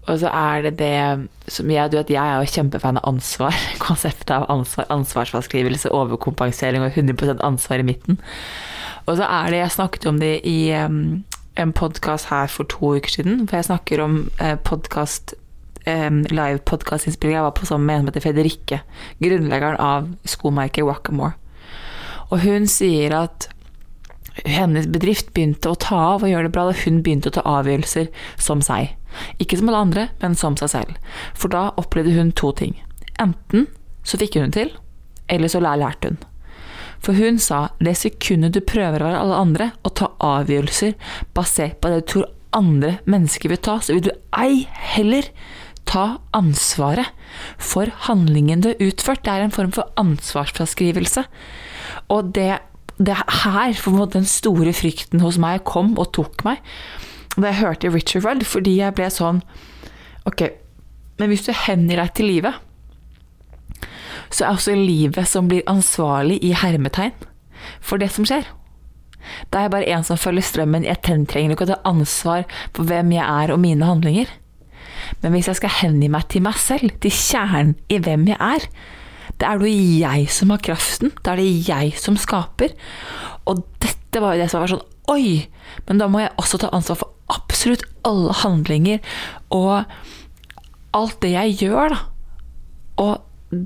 Og 0.09 0.19
så 0.23 0.31
er 0.33 0.65
det 0.65 0.75
det 0.81 1.53
som 1.53 1.71
jeg, 1.71 1.93
du 1.93 1.99
vet, 1.99 2.11
jeg 2.11 2.19
er 2.19 2.41
jo 2.41 2.53
kjempefan 2.57 2.99
av 2.99 3.09
ansvar. 3.11 3.57
Konseptet 3.87 4.33
av 4.35 4.49
ansvar, 4.51 4.89
ansvarsfraskrivelse, 4.95 5.93
overkompensering 5.95 6.83
og 6.83 6.97
100% 6.97 7.45
ansvar 7.45 7.85
i 7.85 7.87
midten. 7.87 8.19
Og 9.07 9.17
så 9.21 9.29
er 9.29 9.51
det 9.51 9.63
Jeg 9.63 9.77
snakket 9.77 10.07
om 10.07 10.19
det 10.21 10.41
i 10.45 10.73
um, 10.75 11.25
en 11.59 11.73
podkast 11.73 12.31
her 12.31 12.47
for 12.47 12.69
to 12.71 12.95
uker 12.97 13.11
siden, 13.11 13.43
for 13.49 13.59
jeg 13.59 13.69
snakker 13.69 14.03
om 14.05 14.19
eh, 14.39 14.55
podkast 14.63 15.35
eh, 15.91 16.11
live 16.31 16.63
podkastinnspilling 16.69 17.35
jeg 17.35 17.47
var 17.49 17.57
på 17.59 17.67
sammen 17.67 17.89
med 17.89 17.97
en 17.97 18.03
som 18.03 18.11
heter 18.13 18.27
Federikke, 18.29 18.81
grunnleggeren 19.23 19.79
av 19.83 20.09
skomerket 20.29 20.87
Wackamore. 20.87 21.35
Og 22.29 22.45
hun 22.45 22.69
sier 22.71 23.15
at 23.17 23.49
hennes 24.47 24.87
bedrift 24.87 25.33
begynte 25.35 25.73
å 25.73 25.79
ta 25.81 25.99
av 26.13 26.23
og 26.23 26.31
gjøre 26.31 26.47
det 26.47 26.55
bra 26.55 26.69
da 26.69 26.77
hun 26.85 27.03
begynte 27.03 27.33
å 27.33 27.37
ta 27.41 27.43
avgjørelser 27.59 28.11
som 28.39 28.63
seg. 28.63 28.95
Ikke 29.43 29.59
som 29.59 29.71
alle 29.73 29.83
andre, 29.89 30.09
men 30.23 30.37
som 30.39 30.55
seg 30.61 30.71
selv. 30.71 31.15
For 31.35 31.51
da 31.51 31.73
opplevde 31.81 32.15
hun 32.15 32.31
to 32.37 32.53
ting. 32.55 32.77
Enten 33.19 33.67
så 34.07 34.21
fikk 34.21 34.39
hun 34.39 34.53
det 34.53 34.61
til, 34.61 34.75
eller 35.33 35.51
så 35.51 35.65
lærte 35.65 36.13
hun. 36.13 36.21
For 37.05 37.19
hun 37.19 37.39
sa 37.43 37.69
det 37.83 37.97
sekundet 38.01 38.57
du 38.57 38.63
prøver 38.65 39.03
å 39.03 39.09
være 39.09 39.23
alle 39.23 39.39
andre 39.45 39.71
og 39.87 39.95
ta 40.01 40.11
avgjørelser 40.25 40.97
basert 41.37 41.79
på 41.81 41.93
det 41.93 42.03
du 42.03 42.11
tror 42.13 42.29
andre 42.57 42.97
mennesker 43.09 43.53
vil 43.53 43.61
ta, 43.63 43.77
så 43.81 43.95
vil 43.95 44.09
du 44.09 44.13
ei 44.37 44.65
heller 44.95 45.29
ta 45.89 46.19
ansvaret 46.37 47.13
for 47.61 47.91
handlingen 48.09 48.65
du 48.65 48.73
har 48.73 48.83
utført. 48.85 49.25
Det 49.25 49.33
er 49.33 49.47
en 49.47 49.55
form 49.55 49.73
for 49.77 49.89
ansvarsfraskrivelse. 50.01 51.25
Og 52.13 52.33
det, 52.37 52.51
det 53.01 53.15
er 53.15 53.37
her 53.43 53.77
for 53.79 54.09
den 54.13 54.29
store 54.29 54.75
frykten 54.77 55.25
hos 55.25 55.41
meg 55.41 55.65
kom 55.69 55.95
og 55.97 56.13
tok 56.17 56.45
meg 56.49 56.65
da 57.39 57.53
jeg 57.53 57.61
hørte 57.61 57.91
Richard 57.95 58.25
Rudd, 58.25 58.43
fordi 58.43 58.81
jeg 58.81 58.97
ble 58.99 59.07
sånn 59.15 59.43
Ok, 60.27 60.43
men 61.21 61.31
hvis 61.31 61.47
du 61.47 61.53
hengir 61.55 62.01
deg 62.03 62.11
til 62.19 62.27
livet, 62.29 62.57
så 64.31 64.45
er 64.45 64.55
også 64.55 64.77
livet 64.77 65.29
som 65.29 65.49
blir 65.51 65.67
ansvarlig 65.71 66.39
i 66.45 66.55
hermetegn 66.57 67.15
for 67.81 68.01
det 68.01 68.11
som 68.15 68.27
skjer. 68.29 68.47
Da 69.53 69.61
er 69.61 69.67
jeg 69.67 69.75
bare 69.75 69.95
en 69.95 70.05
som 70.07 70.21
følger 70.21 70.47
strømmen. 70.47 70.87
Jeg 70.87 71.03
trenger 71.05 71.53
ikke 71.53 71.67
å 71.67 71.73
ta 71.73 71.81
ansvar 71.89 72.47
for 72.77 72.89
hvem 72.89 73.13
jeg 73.17 73.25
er 73.25 73.53
og 73.53 73.61
mine 73.63 73.89
handlinger. 73.89 74.31
Men 75.23 75.35
hvis 75.35 75.49
jeg 75.51 75.61
skal 75.61 75.75
hengi 75.81 76.09
meg 76.13 76.29
til 76.33 76.45
meg 76.45 76.59
selv, 76.61 76.95
til 77.03 77.15
kjernen 77.15 77.77
i 77.93 78.01
hvem 78.03 78.27
jeg 78.31 78.39
er, 78.39 78.69
da 79.39 79.53
er 79.53 79.61
det 79.61 79.71
jo 79.71 80.01
jeg 80.03 80.27
som 80.35 80.53
har 80.53 80.63
kraften. 80.65 81.13
Da 81.23 81.35
er 81.35 81.43
det 81.43 81.69
jeg 81.69 81.93
som 82.01 82.19
skaper. 82.19 82.75
Og 83.49 83.63
dette 83.83 84.23
var 84.23 84.35
jo 84.35 84.43
det 84.43 84.51
som 84.53 84.65
var 84.65 84.75
sånn 84.75 84.87
Oi! 85.09 85.49
Men 85.89 86.01
da 86.03 86.09
må 86.13 86.21
jeg 86.21 86.35
også 86.41 86.59
ta 86.61 86.69
ansvar 86.77 86.99
for 87.01 87.15
absolutt 87.33 87.85
alle 88.09 88.35
handlinger 88.43 88.99
og 89.55 89.89
alt 90.97 91.17
det 91.23 91.31
jeg 91.33 91.55
gjør, 91.63 91.95
da. 91.95 92.01
Og 93.01 93.57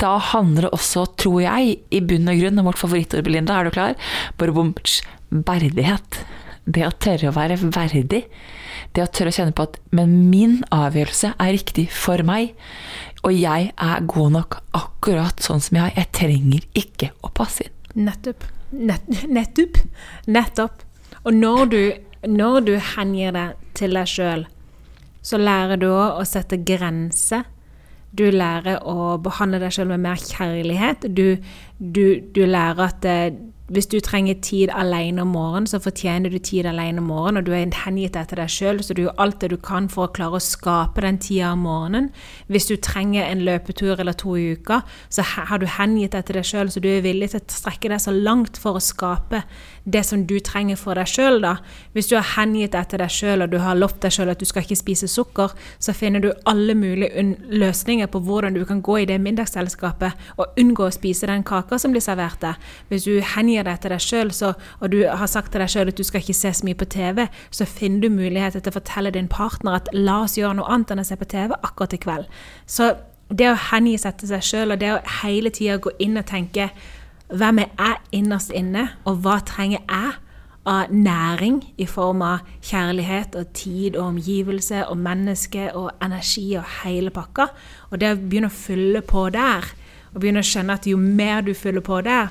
da 0.00 0.16
handler 0.30 0.66
det 0.66 0.74
også, 0.76 1.06
tror 1.20 1.40
jeg, 1.44 1.78
i 1.92 2.00
bunn 2.04 2.30
og 2.30 2.40
grunn 2.40 2.60
om 2.60 2.68
vårt 2.70 2.80
favorittord, 2.80 3.24
Belinda, 3.26 3.58
er 3.58 3.68
du 3.68 3.74
klar? 3.74 4.12
Borobomtsj 4.40 5.00
verdighet. 5.30 6.22
Det 6.70 6.84
å 6.86 6.92
tørre 7.02 7.30
å 7.30 7.34
være 7.34 7.56
verdig. 7.62 8.24
Det 8.94 9.02
å 9.04 9.10
tørre 9.10 9.32
å 9.32 9.34
kjenne 9.34 9.54
på 9.56 9.64
at 9.68 9.78
Men 9.94 10.30
min 10.30 10.60
avgjørelse 10.74 11.34
er 11.38 11.52
riktig 11.54 11.88
for 11.94 12.22
meg. 12.26 12.54
Og 13.24 13.34
jeg 13.36 13.72
er 13.74 14.06
god 14.08 14.36
nok 14.36 14.60
akkurat 14.76 15.42
sånn 15.42 15.62
som 15.62 15.80
jeg 15.80 15.90
er. 15.90 15.98
Jeg 16.00 16.12
trenger 16.16 16.66
ikke 16.78 17.10
å 17.26 17.32
passe 17.34 17.66
inn. 17.66 18.06
Nettopp. 18.06 18.46
Nett, 18.70 19.08
nettopp. 19.26 19.80
Nettopp. 20.30 20.84
Og 21.24 21.34
når 21.36 21.64
du, 21.72 21.82
når 22.28 22.60
du 22.68 22.74
hengir 22.94 23.34
deg 23.36 23.58
til 23.76 23.96
deg 23.98 24.08
sjøl, 24.08 24.46
så 25.22 25.40
lærer 25.40 25.80
du 25.80 25.88
òg 25.90 26.20
å 26.20 26.26
sette 26.28 26.60
grenser. 26.64 27.44
Du 28.16 28.24
lærer 28.34 28.80
å 28.90 29.16
behandle 29.22 29.60
deg 29.62 29.74
sjøl 29.74 29.90
med 29.92 30.02
mer 30.02 30.18
kjærlighet. 30.18 31.06
Du, 31.14 31.36
du, 31.78 32.04
du 32.34 32.42
lærer 32.46 32.82
at 32.88 33.06
eh, 33.06 33.30
hvis 33.70 33.86
du 33.86 34.00
trenger 34.02 34.34
tid 34.42 34.72
alene 34.74 35.22
om 35.22 35.30
morgenen, 35.34 35.68
så 35.70 35.78
fortjener 35.82 36.32
du 36.32 36.38
tid 36.42 36.66
alene 36.66 36.98
om 36.98 37.06
morgenen, 37.10 37.38
og 37.38 37.46
du 37.46 37.52
er 37.54 37.70
hengitt 37.84 38.16
etter 38.18 38.40
deg 38.40 38.50
sjøl, 38.50 38.80
så 38.82 38.96
du 38.96 39.04
gjør 39.04 39.20
alt 39.22 39.38
det 39.42 39.52
du 39.52 39.56
kan 39.62 39.86
for 39.92 40.08
å 40.08 40.14
klare 40.14 40.40
å 40.40 40.42
skape 40.42 41.04
den 41.04 41.20
tida 41.22 41.52
om 41.54 41.62
morgenen. 41.68 42.08
Hvis 42.50 42.66
du 42.66 42.74
trenger 42.82 43.28
en 43.28 43.44
løpetur 43.46 44.00
eller 44.02 44.16
to 44.18 44.34
i 44.34 44.48
uka, 44.58 44.80
så 45.08 45.22
har 45.22 45.62
du 45.62 45.68
hengitt 45.70 46.16
etter 46.18 46.40
deg 46.40 46.48
sjøl, 46.48 46.72
så 46.72 46.82
du 46.82 46.88
er 46.90 47.04
villig 47.06 47.30
til 47.30 47.38
å 47.38 47.46
strekke 47.54 47.92
deg 47.92 48.02
så 48.02 48.14
langt 48.16 48.58
for 48.58 48.74
å 48.74 48.82
skape 48.82 49.44
det 49.86 50.02
som 50.06 50.26
du 50.26 50.36
trenger 50.42 50.78
for 50.80 50.98
deg 50.98 51.06
sjøl, 51.06 51.38
da. 51.44 51.54
Hvis 51.94 52.10
du 52.10 52.16
har 52.18 52.26
hengitt 52.34 52.74
etter 52.74 53.04
deg 53.04 53.14
sjøl, 53.14 53.46
og 53.46 53.54
du 53.54 53.60
har 53.62 53.78
lovt 53.78 54.02
deg 54.02 54.16
sjøl 54.16 54.34
at 54.34 54.42
du 54.42 54.48
skal 54.48 54.66
ikke 54.66 54.80
spise 54.82 55.10
sukker, 55.10 55.54
så 55.78 55.94
finner 55.94 56.26
du 56.26 56.32
alle 56.50 56.74
mulige 56.74 57.22
løsninger 57.54 58.10
på 58.10 58.22
hvordan 58.26 58.58
du 58.58 58.64
kan 58.66 58.82
gå 58.82 58.98
i 59.04 59.08
det 59.08 59.20
middagsselskapet 59.22 60.36
og 60.42 60.58
unngå 60.60 60.88
å 60.88 60.94
spise 60.94 61.30
den 61.30 61.46
kaka 61.46 61.78
som 61.78 61.94
blir 61.94 62.04
servert 62.04 62.42
deg. 62.42 62.70
Hvis 62.90 63.06
du 63.06 63.14
hengir 63.22 63.59
gir 63.60 63.68
det 63.68 63.76
til 63.84 63.94
deg 63.94 64.04
sjøl, 64.04 64.32
og 64.80 64.86
du 64.92 64.98
har 65.06 65.30
sagt 65.30 65.52
til 65.52 65.62
deg 65.62 65.70
sjøl 65.72 65.92
at 65.92 66.00
du 66.00 66.06
skal 66.06 66.24
ikke 66.24 66.36
se 66.36 66.52
så 66.56 66.66
mye 66.66 66.78
på 66.80 66.88
TV, 66.90 67.26
så 67.54 67.68
finner 67.68 68.06
du 68.06 68.16
muligheter 68.16 68.60
til 68.60 68.72
å 68.72 68.78
fortelle 68.80 69.12
din 69.14 69.30
partner 69.30 69.78
at 69.78 69.92
la 69.94 70.22
oss 70.24 70.38
gjøre 70.40 70.58
noe 70.58 70.72
annet 70.72 70.94
enn 70.94 71.04
å 71.04 71.06
se 71.06 71.18
på 71.20 71.28
TV 71.30 71.54
akkurat 71.60 71.94
i 71.94 72.00
kveld. 72.02 72.40
Så 72.66 72.94
det 73.30 73.52
å 73.52 73.60
hengi 73.70 73.94
seg 74.00 74.18
til 74.18 74.32
seg 74.32 74.46
sjøl, 74.46 74.74
og 74.74 74.80
det 74.82 74.94
å 74.96 75.04
hele 75.20 75.52
tida 75.54 75.78
gå 75.82 75.94
inn 76.02 76.18
og 76.18 76.26
tenke 76.30 76.72
hvem 77.30 77.62
er 77.62 77.70
jeg 77.78 78.22
innerst 78.24 78.50
inne, 78.56 78.88
og 79.06 79.22
hva 79.22 79.38
trenger 79.46 79.84
jeg? 79.84 80.18
av 80.68 80.90
næring 80.92 81.62
i 81.80 81.86
form 81.88 82.20
av 82.22 82.44
kjærlighet 82.60 83.36
og 83.40 83.52
tid 83.56 83.96
og 83.96 84.10
omgivelse 84.10 84.82
og 84.90 84.98
menneske 85.00 85.70
og 85.72 85.88
energi 86.04 86.52
og 86.60 86.66
hele 86.82 87.12
pakka. 87.14 87.48
Og 87.90 88.00
det 88.00 88.12
å 88.12 88.18
begynne 88.20 88.50
å 88.50 88.54
fylle 88.54 89.00
på 89.00 89.28
der, 89.32 89.64
og 90.12 90.20
begynne 90.20 90.44
å 90.44 90.50
skjønne 90.50 90.76
at 90.76 90.88
jo 90.90 90.98
mer 91.00 91.40
du 91.46 91.54
fyller 91.56 91.84
på 91.84 92.02
der, 92.04 92.28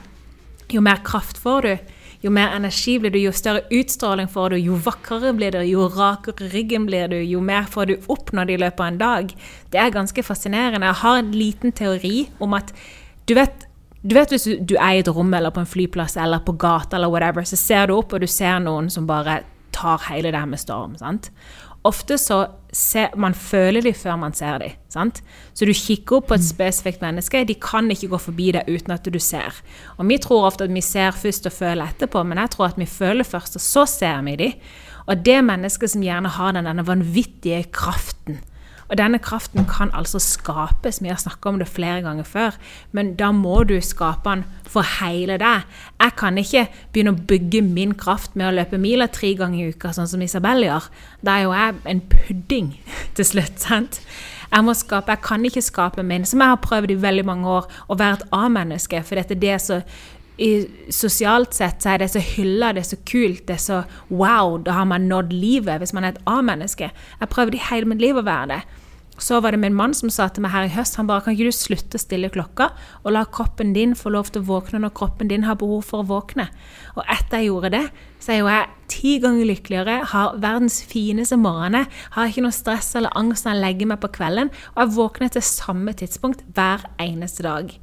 jo 0.73 0.83
mer 0.85 1.01
kraft 1.05 1.39
får 1.41 1.65
du, 1.65 1.95
jo 2.21 2.31
mer 2.35 2.55
energi 2.55 2.97
blir 2.99 3.13
du, 3.13 3.19
jo 3.21 3.31
større 3.35 3.63
utstråling 3.71 4.27
får 4.31 4.53
du, 4.53 4.57
jo 4.59 4.79
vakrere 4.83 5.31
blir 5.37 5.55
du, 5.55 5.61
jo 5.67 5.87
rakere 5.93 6.49
ryggen 6.53 6.87
blir 6.89 7.07
du, 7.11 7.17
jo 7.23 7.39
mer 7.43 7.69
får 7.71 7.91
du 7.91 7.95
oppnådd 8.11 8.51
i 8.51 8.59
løpet 8.59 8.83
av 8.83 8.91
en 8.91 8.99
dag. 8.99 9.33
Det 9.71 9.79
er 9.79 9.95
ganske 9.95 10.25
fascinerende. 10.25 10.89
Jeg 10.89 11.01
har 11.03 11.21
en 11.21 11.31
liten 11.35 11.75
teori 11.75 12.27
om 12.43 12.57
at 12.57 12.73
du 13.29 13.37
vet, 13.37 13.63
du 14.01 14.15
vet 14.17 14.35
hvis 14.35 14.49
du, 14.49 14.57
du 14.73 14.75
er 14.75 14.97
i 14.97 15.03
et 15.03 15.13
rom 15.15 15.31
eller 15.33 15.53
på 15.55 15.63
en 15.63 15.69
flyplass 15.69 16.17
eller 16.19 16.43
på 16.43 16.57
gata 16.59 16.99
eller 16.99 17.11
whatever, 17.11 17.47
så 17.47 17.59
ser 17.59 17.87
du 17.87 17.95
opp 17.95 18.13
og 18.13 18.23
du 18.23 18.27
ser 18.27 18.59
noen 18.63 18.91
som 18.91 19.07
bare 19.07 19.41
tar 19.75 20.01
hele 20.09 20.33
det 20.33 20.39
her 20.39 20.49
med 20.49 20.59
storm. 20.59 20.97
sant? 20.99 21.31
Ofte 21.87 22.17
så 22.19 22.41
ser, 22.75 23.13
man 23.15 23.33
føler 23.33 23.85
de 23.85 23.93
før 23.95 24.17
man 24.19 24.33
ser 24.35 24.59
de. 24.59 24.67
Sant? 24.91 25.21
Så 25.55 25.67
du 25.67 25.71
kikker 25.71 26.17
opp 26.19 26.27
på 26.29 26.35
et 26.35 26.43
spesifikt 26.43 27.03
menneske. 27.03 27.45
De 27.47 27.55
kan 27.55 27.87
ikke 27.91 28.11
gå 28.11 28.19
forbi 28.19 28.49
deg 28.57 28.67
uten 28.67 28.93
at 28.95 29.07
du 29.07 29.19
ser. 29.23 29.55
Og 29.97 30.03
vi 30.09 30.19
tror 30.21 30.49
ofte 30.49 30.67
at 30.67 30.75
vi 30.75 30.83
ser 30.83 31.15
først 31.15 31.47
og 31.47 31.55
føler 31.55 31.87
etterpå, 31.87 32.25
men 32.27 32.41
jeg 32.43 32.53
tror 32.55 32.69
at 32.69 32.81
vi 32.81 32.89
føler 32.89 33.27
først, 33.27 33.55
og 33.55 33.63
så 33.63 33.85
ser 33.87 34.19
vi 34.27 34.35
de. 34.43 34.51
Og 35.07 35.23
det 35.25 35.39
mennesket 35.45 35.95
som 35.95 36.03
gjerne 36.03 36.29
har 36.35 36.53
den, 36.53 36.67
denne 36.67 36.85
vanvittige 36.85 37.63
kraften 37.73 38.43
og 38.89 38.97
denne 38.97 39.19
kraften 39.21 39.67
kan 39.69 39.91
altså 39.93 40.19
skapes. 40.19 41.01
Vi 41.01 41.11
har 41.11 41.19
snakka 41.21 41.49
om 41.49 41.59
det 41.61 41.69
flere 41.69 42.01
ganger 42.01 42.25
før, 42.25 42.57
men 42.91 43.13
da 43.19 43.31
må 43.35 43.63
du 43.69 43.75
skape 43.85 44.29
den 44.29 44.43
for 44.69 44.85
hele 44.99 45.37
deg. 45.41 45.67
Jeg 46.01 46.15
kan 46.17 46.37
ikke 46.41 46.65
begynne 46.93 47.13
å 47.13 47.21
bygge 47.29 47.61
min 47.65 47.93
kraft 47.97 48.35
med 48.35 48.49
å 48.49 48.55
løpe 48.57 48.81
mila 48.81 49.07
tre 49.13 49.35
ganger 49.37 49.61
i 49.61 49.75
uka, 49.75 49.93
sånn 49.93 50.09
som 50.09 50.25
Isabel 50.25 50.65
gjør. 50.65 50.89
Da 51.21 51.37
er 51.37 51.45
jo 51.45 51.55
jeg 51.55 51.79
en 51.93 52.03
pudding 52.15 52.75
til 53.17 53.29
slutt. 53.33 53.59
sant? 53.61 54.01
Jeg 54.49 54.65
må 54.65 54.73
skape, 54.73 55.13
jeg 55.13 55.21
kan 55.21 55.43
ikke 55.45 55.61
skape 55.61 56.03
min, 56.03 56.25
som 56.25 56.41
jeg 56.41 56.49
har 56.49 56.63
prøvd 56.63 56.95
i 56.95 57.01
veldig 57.01 57.25
mange 57.29 57.49
år, 57.59 57.67
å 57.85 57.97
være 57.99 58.23
et 58.23 58.31
A-menneske. 58.33 59.03
For 59.05 59.21
dette 59.21 59.37
det 59.37 59.51
er 59.53 59.61
så 59.61 59.83
i, 60.39 60.49
sosialt 60.93 61.53
sett 61.53 61.83
så 61.83 61.93
er 61.93 62.01
det 62.01 62.09
så 62.13 62.21
hylla, 62.23 62.71
det 62.73 62.85
er 62.85 62.89
så 62.93 62.99
kult, 63.07 63.43
det 63.47 63.57
er 63.57 63.63
så 63.63 63.79
wow, 64.07 64.57
da 64.63 64.77
har 64.77 64.87
man 64.87 65.09
nådd 65.11 65.33
livet 65.35 65.81
hvis 65.81 65.93
man 65.93 66.07
er 66.07 66.15
et 66.15 66.21
A-menneske. 66.29 66.91
Jeg 67.19 67.31
prøvde 67.33 67.59
i 67.59 67.65
hele 67.69 67.91
mitt 67.91 68.01
liv 68.01 68.17
å 68.17 68.25
være 68.25 68.53
det. 68.53 68.61
Så 69.19 69.39
var 69.43 69.51
det 69.51 69.59
min 69.59 69.75
mann 69.75 69.93
som 69.95 70.11
sa 70.13 70.29
til 70.31 70.45
meg 70.45 70.53
her 70.53 70.67
i 70.67 70.71
høst 70.73 70.95
han 70.99 71.07
bare, 71.09 71.23
kan 71.25 71.35
ikke 71.35 71.51
du 71.51 71.55
slutte 71.55 71.99
å 71.99 72.01
stille 72.01 72.31
klokka 72.31 72.69
og 73.03 73.11
la 73.13 73.25
kroppen 73.27 73.73
din 73.75 73.95
få 73.99 74.13
lov 74.15 74.31
til 74.31 74.43
å 74.43 74.47
våkne 74.47 74.81
når 74.83 74.95
kroppen 74.95 75.31
din 75.31 75.45
har 75.47 75.59
behov 75.59 75.83
for 75.91 76.03
å 76.03 76.09
våkne. 76.09 76.47
Og 76.95 77.03
etter 77.03 77.41
jeg 77.41 77.49
gjorde 77.49 77.73
det, 77.75 77.85
så 78.23 78.33
er 78.33 78.39
jo 78.39 78.51
jeg 78.51 78.69
ti 78.89 79.15
ganger 79.23 79.49
lykkeligere, 79.51 79.97
har 80.13 80.37
verdens 80.41 80.79
fineste 80.87 81.37
morgener, 81.39 81.89
har 82.15 82.31
ikke 82.31 82.45
noe 82.47 82.55
stress 82.55 82.93
eller 82.99 83.15
angst 83.19 83.45
når 83.45 83.57
jeg 83.57 83.65
legger 83.65 83.91
meg 83.91 84.01
på 84.03 84.11
kvelden, 84.15 84.53
og 84.75 84.83
jeg 84.83 84.95
våkner 84.97 85.33
til 85.35 85.45
samme 85.45 85.95
tidspunkt 85.99 86.45
hver 86.55 86.87
eneste 87.03 87.45
dag. 87.45 87.75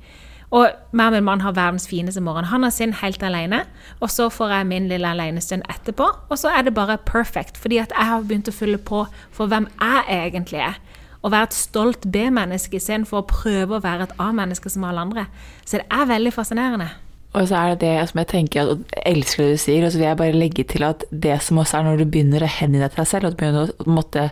Og 0.55 0.71
meg 0.95 1.11
og 1.11 1.17
min 1.17 1.27
mann 1.27 1.43
har 1.43 1.57
verdens 1.57 1.89
fineste 1.91 2.23
morgen. 2.23 2.47
Han 2.53 2.63
har 2.63 2.71
sin 2.71 2.93
helt 3.01 3.23
alene, 3.27 3.65
og 4.01 4.13
så 4.15 4.29
får 4.31 4.55
jeg 4.55 4.69
min 4.71 4.87
lille 4.89 5.09
alenestund 5.11 5.67
etterpå, 5.73 6.07
og 6.31 6.39
så 6.39 6.53
er 6.55 6.67
det 6.67 6.77
bare 6.77 7.01
perfect, 7.03 7.59
fordi 7.59 7.81
at 7.83 7.95
jeg 7.97 8.11
har 8.13 8.23
begynt 8.23 8.51
å 8.51 8.55
fylle 8.55 8.79
på 8.79 9.05
for 9.35 9.51
hvem 9.51 9.67
jeg 9.75 10.07
egentlig 10.21 10.63
er 10.71 10.79
å 11.27 11.33
være 11.33 11.51
et 11.51 11.57
stolt 11.59 12.07
B-menneske 12.13 12.79
istedenfor 12.79 13.25
å 13.25 13.27
prøve 13.31 13.77
å 13.79 13.83
være 13.83 14.07
et 14.07 14.15
A-menneske 14.23 14.71
som 14.71 14.87
alle 14.87 15.03
andre. 15.03 15.27
Så 15.65 15.81
det 15.81 15.89
er 15.91 16.09
veldig 16.09 16.33
fascinerende. 16.35 16.89
Og 17.37 17.49
så 17.51 17.59
er 17.59 17.75
det 17.75 17.81
det 17.83 18.09
som 18.09 18.21
jeg 18.23 18.31
tenker, 18.31 18.71
og 18.71 18.95
elsker 19.03 19.45
det 19.45 19.57
du 19.57 19.61
sier, 19.61 19.85
og 19.85 19.93
så 19.93 20.01
vil 20.01 20.07
jeg 20.09 20.21
bare 20.23 20.39
legge 20.39 20.65
til 20.71 20.87
at 20.87 21.05
det 21.11 21.37
som 21.45 21.59
også 21.61 21.81
er 21.81 21.85
når 21.85 22.01
du 22.01 22.07
begynner 22.09 22.47
å 22.47 22.49
hengi 22.49 22.81
deg 22.81 22.95
til 22.95 23.03
deg 23.03 23.11
selv, 23.11 23.27
og 23.27 23.35
du 23.35 23.41
begynner 23.43 23.75
å 23.75 23.97
måtte 23.99 24.31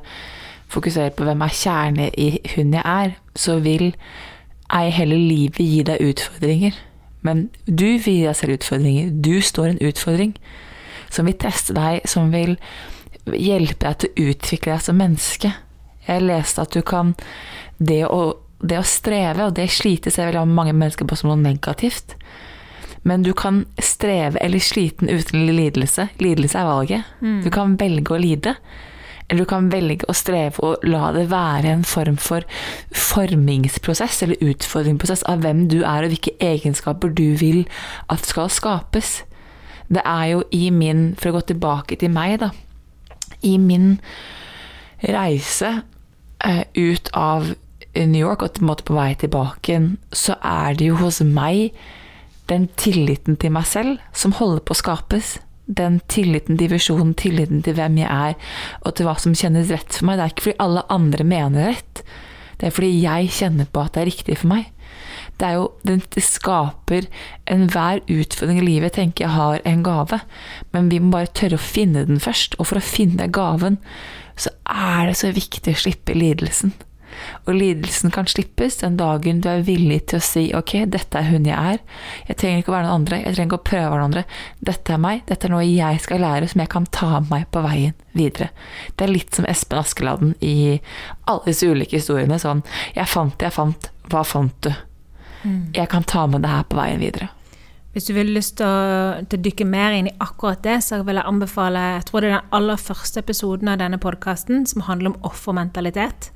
fokusere 0.72 1.12
på 1.14 1.26
hvem 1.26 1.44
er 1.44 1.59
kjerne 1.59 2.09
i 2.16 2.28
hun 2.54 2.72
jeg 2.72 2.85
er, 2.85 3.18
så 3.37 3.59
vil 3.64 3.90
ei 4.72 4.88
hele 4.94 5.18
livet 5.20 5.61
gi 5.61 5.83
deg 5.87 6.00
utfordringer. 6.00 6.78
Men 7.24 7.48
du 7.66 7.90
vil 8.04 8.20
gi 8.20 8.24
deg 8.24 8.38
selv 8.38 8.57
utfordringer. 8.59 9.12
Du 9.24 9.40
står 9.40 9.74
en 9.74 9.85
utfordring. 9.85 10.38
som 11.14 11.28
vil 11.28 11.37
teste 11.38 11.74
deg, 11.76 12.00
som 12.11 12.33
vil 12.33 12.57
hjelpe 13.30 13.85
deg 13.85 13.98
til 14.00 14.11
å 14.11 14.30
utvikle 14.33 14.72
deg 14.72 14.83
som 14.83 14.96
menneske. 14.98 15.52
Jeg 16.07 16.25
leste 16.25 16.62
at 16.62 16.75
du 16.75 16.83
kan 16.83 17.14
Det 17.79 18.05
å, 18.07 18.37
det 18.62 18.79
å 18.79 18.87
streve, 18.87 19.49
og 19.49 19.57
det 19.57 19.67
slite 19.75 20.12
ser 20.14 20.31
veldig 20.31 20.47
mange 20.47 20.73
mennesker 20.77 21.09
på 21.11 21.17
som 21.19 21.33
noe 21.33 21.40
negativt. 21.43 22.14
Men 23.05 23.25
du 23.27 23.33
kan 23.37 23.64
streve 23.83 24.38
eller 24.40 24.62
sliten 24.62 25.11
uten 25.11 25.45
lidelse. 25.51 26.09
Lidelse 26.23 26.61
er 26.61 26.69
valget. 26.69 27.11
Du 27.45 27.51
kan 27.53 27.75
velge 27.77 28.14
å 28.14 28.21
lide. 28.21 28.55
Eller 29.29 29.45
du 29.45 29.49
kan 29.49 29.69
velge 29.73 30.07
å 30.09 30.14
streve 30.17 30.61
og 30.64 30.85
la 30.85 31.11
det 31.17 31.27
være 31.31 31.71
en 31.73 31.85
form 31.88 32.17
for 32.21 32.45
formingsprosess 32.93 34.23
eller 34.23 34.40
utfordringsprosess 34.45 35.25
av 35.29 35.45
hvem 35.45 35.64
du 35.73 35.79
er 35.83 36.05
og 36.05 36.12
hvilke 36.12 36.35
egenskaper 36.45 37.12
du 37.17 37.35
vil 37.40 37.64
at 38.12 38.29
skal 38.29 38.53
skapes. 38.53 39.23
Det 39.88 40.05
er 40.05 40.27
jo 40.35 40.45
i 40.53 40.69
min, 40.73 41.14
for 41.21 41.31
å 41.31 41.38
gå 41.38 41.45
tilbake 41.53 41.97
til 42.01 42.12
meg, 42.12 42.38
da, 42.40 42.51
i 43.45 43.57
min 43.61 43.99
reise 45.05 45.83
ut 46.44 47.11
av 47.16 47.54
New 47.94 48.20
York 48.20 48.42
og 48.42 48.83
på 48.85 48.96
vei 48.96 49.12
tilbake 49.18 49.78
så 50.12 50.37
er 50.42 50.74
det 50.78 50.90
jo 50.90 50.98
hos 51.00 51.22
meg 51.24 51.76
den 52.50 52.66
tilliten 52.76 53.38
til 53.40 53.54
meg 53.54 53.66
selv 53.70 54.02
som 54.12 54.35
holder 54.37 54.64
på 54.64 54.74
å 54.74 54.80
skapes. 54.83 55.38
Den 55.64 56.00
tilliten 56.12 56.59
til 56.61 56.74
visjonen, 56.74 57.14
tilliten 57.16 57.62
til 57.64 57.78
hvem 57.78 57.96
jeg 58.02 58.11
er, 58.11 58.35
og 58.85 58.96
til 58.96 59.09
hva 59.09 59.14
som 59.16 59.37
kjennes 59.37 59.72
rett 59.72 59.96
for 59.96 60.11
meg. 60.11 60.18
Det 60.18 60.24
er 60.24 60.35
ikke 60.35 60.46
fordi 60.50 60.62
alle 60.66 60.85
andre 60.92 61.24
mener 61.24 61.70
rett, 61.70 62.02
det 62.61 62.68
er 62.68 62.74
fordi 62.74 62.92
jeg 63.02 63.33
kjenner 63.35 63.70
på 63.70 63.83
at 63.83 63.94
det 63.94 64.02
er 64.02 64.11
riktig 64.11 64.37
for 64.42 64.52
meg. 64.52 64.68
Det 65.40 65.46
er 65.48 65.57
jo, 65.57 65.64
det 65.83 66.22
skaper 66.22 67.09
enhver 67.50 68.02
utfordring 68.12 68.61
i 68.61 68.66
livet, 68.68 68.94
tenker 68.94 69.24
jeg 69.24 69.35
har 69.35 69.64
en 69.66 69.83
gave, 69.87 70.20
men 70.74 70.90
vi 70.92 71.00
må 71.02 71.16
bare 71.16 71.33
tørre 71.35 71.59
å 71.59 71.64
finne 71.64 72.04
den 72.07 72.22
først. 72.22 72.54
Og 72.61 72.70
for 72.70 72.78
å 72.78 72.85
finne 72.85 73.26
gaven, 73.35 73.80
så 74.37 74.51
er 74.64 75.11
det 75.11 75.16
så 75.20 75.31
viktig 75.35 75.75
å 75.75 75.83
slippe 75.85 76.16
lidelsen. 76.16 76.75
Og 77.47 77.55
lidelsen 77.55 78.11
kan 78.11 78.27
slippes 78.27 78.81
den 78.81 78.97
dagen 78.99 79.40
du 79.44 79.49
er 79.51 79.64
villig 79.66 80.01
til 80.11 80.18
å 80.18 80.25
si 80.25 80.44
ok, 80.57 80.73
dette 80.90 81.20
er 81.20 81.29
hun 81.29 81.47
jeg 81.49 81.75
er. 81.75 81.83
Jeg 82.29 82.38
trenger 82.40 82.62
ikke 82.62 82.73
å 82.73 82.77
være 82.77 82.88
noen 82.88 83.01
andre, 83.03 83.20
jeg 83.23 83.37
trenger 83.37 83.51
ikke 83.51 83.61
å 83.61 83.68
prøve 83.70 83.92
noen 83.92 84.07
andre. 84.09 84.25
Dette 84.70 84.97
er 84.97 85.03
meg, 85.05 85.23
dette 85.29 85.49
er 85.49 85.55
noe 85.55 85.66
jeg 85.66 86.01
skal 86.03 86.25
lære 86.25 86.49
som 86.51 86.64
jeg 86.64 86.73
kan 86.75 86.88
ta 86.99 87.11
med 87.20 87.31
meg 87.31 87.47
på 87.55 87.62
veien 87.64 87.94
videre. 88.18 88.51
Det 88.97 89.07
er 89.07 89.14
litt 89.14 89.38
som 89.38 89.47
Espen 89.51 89.83
Askeladden 89.83 90.35
i 90.44 90.57
alle 91.31 91.47
disse 91.47 91.70
ulike 91.70 92.01
historiene. 92.01 92.40
Sånn 92.42 92.64
jeg 92.97 93.09
fant 93.11 93.38
det 93.38 93.51
jeg 93.51 93.59
fant, 93.61 93.88
hva 94.11 94.25
fant 94.27 94.59
du? 94.66 94.73
Jeg 95.77 95.90
kan 95.92 96.07
ta 96.09 96.27
med 96.27 96.42
det 96.42 96.51
her 96.51 96.64
på 96.66 96.79
veien 96.81 97.03
videre. 97.03 97.29
Hvis 97.94 98.09
du 98.09 98.14
vil 98.16 98.33
lyst 98.35 98.57
til 98.59 98.66
å, 98.66 99.22
til 99.30 99.38
å 99.38 99.44
dykke 99.44 99.66
mer 99.70 99.94
inn 99.94 100.11
i 100.11 100.16
akkurat 100.22 100.64
det, 100.66 100.80
så 100.83 100.98
vil 101.07 101.20
jeg 101.20 101.30
anbefale 101.30 101.85
Jeg 101.94 102.09
tror 102.09 102.24
det 102.24 102.30
er 102.30 102.35
den 102.37 102.52
aller 102.59 102.80
første 102.83 103.22
episoden 103.22 103.70
av 103.70 103.78
denne 103.83 104.00
podkasten 104.02 104.66
som 104.66 104.83
handler 104.88 105.12
om 105.12 105.30
offermentalitet. 105.30 106.33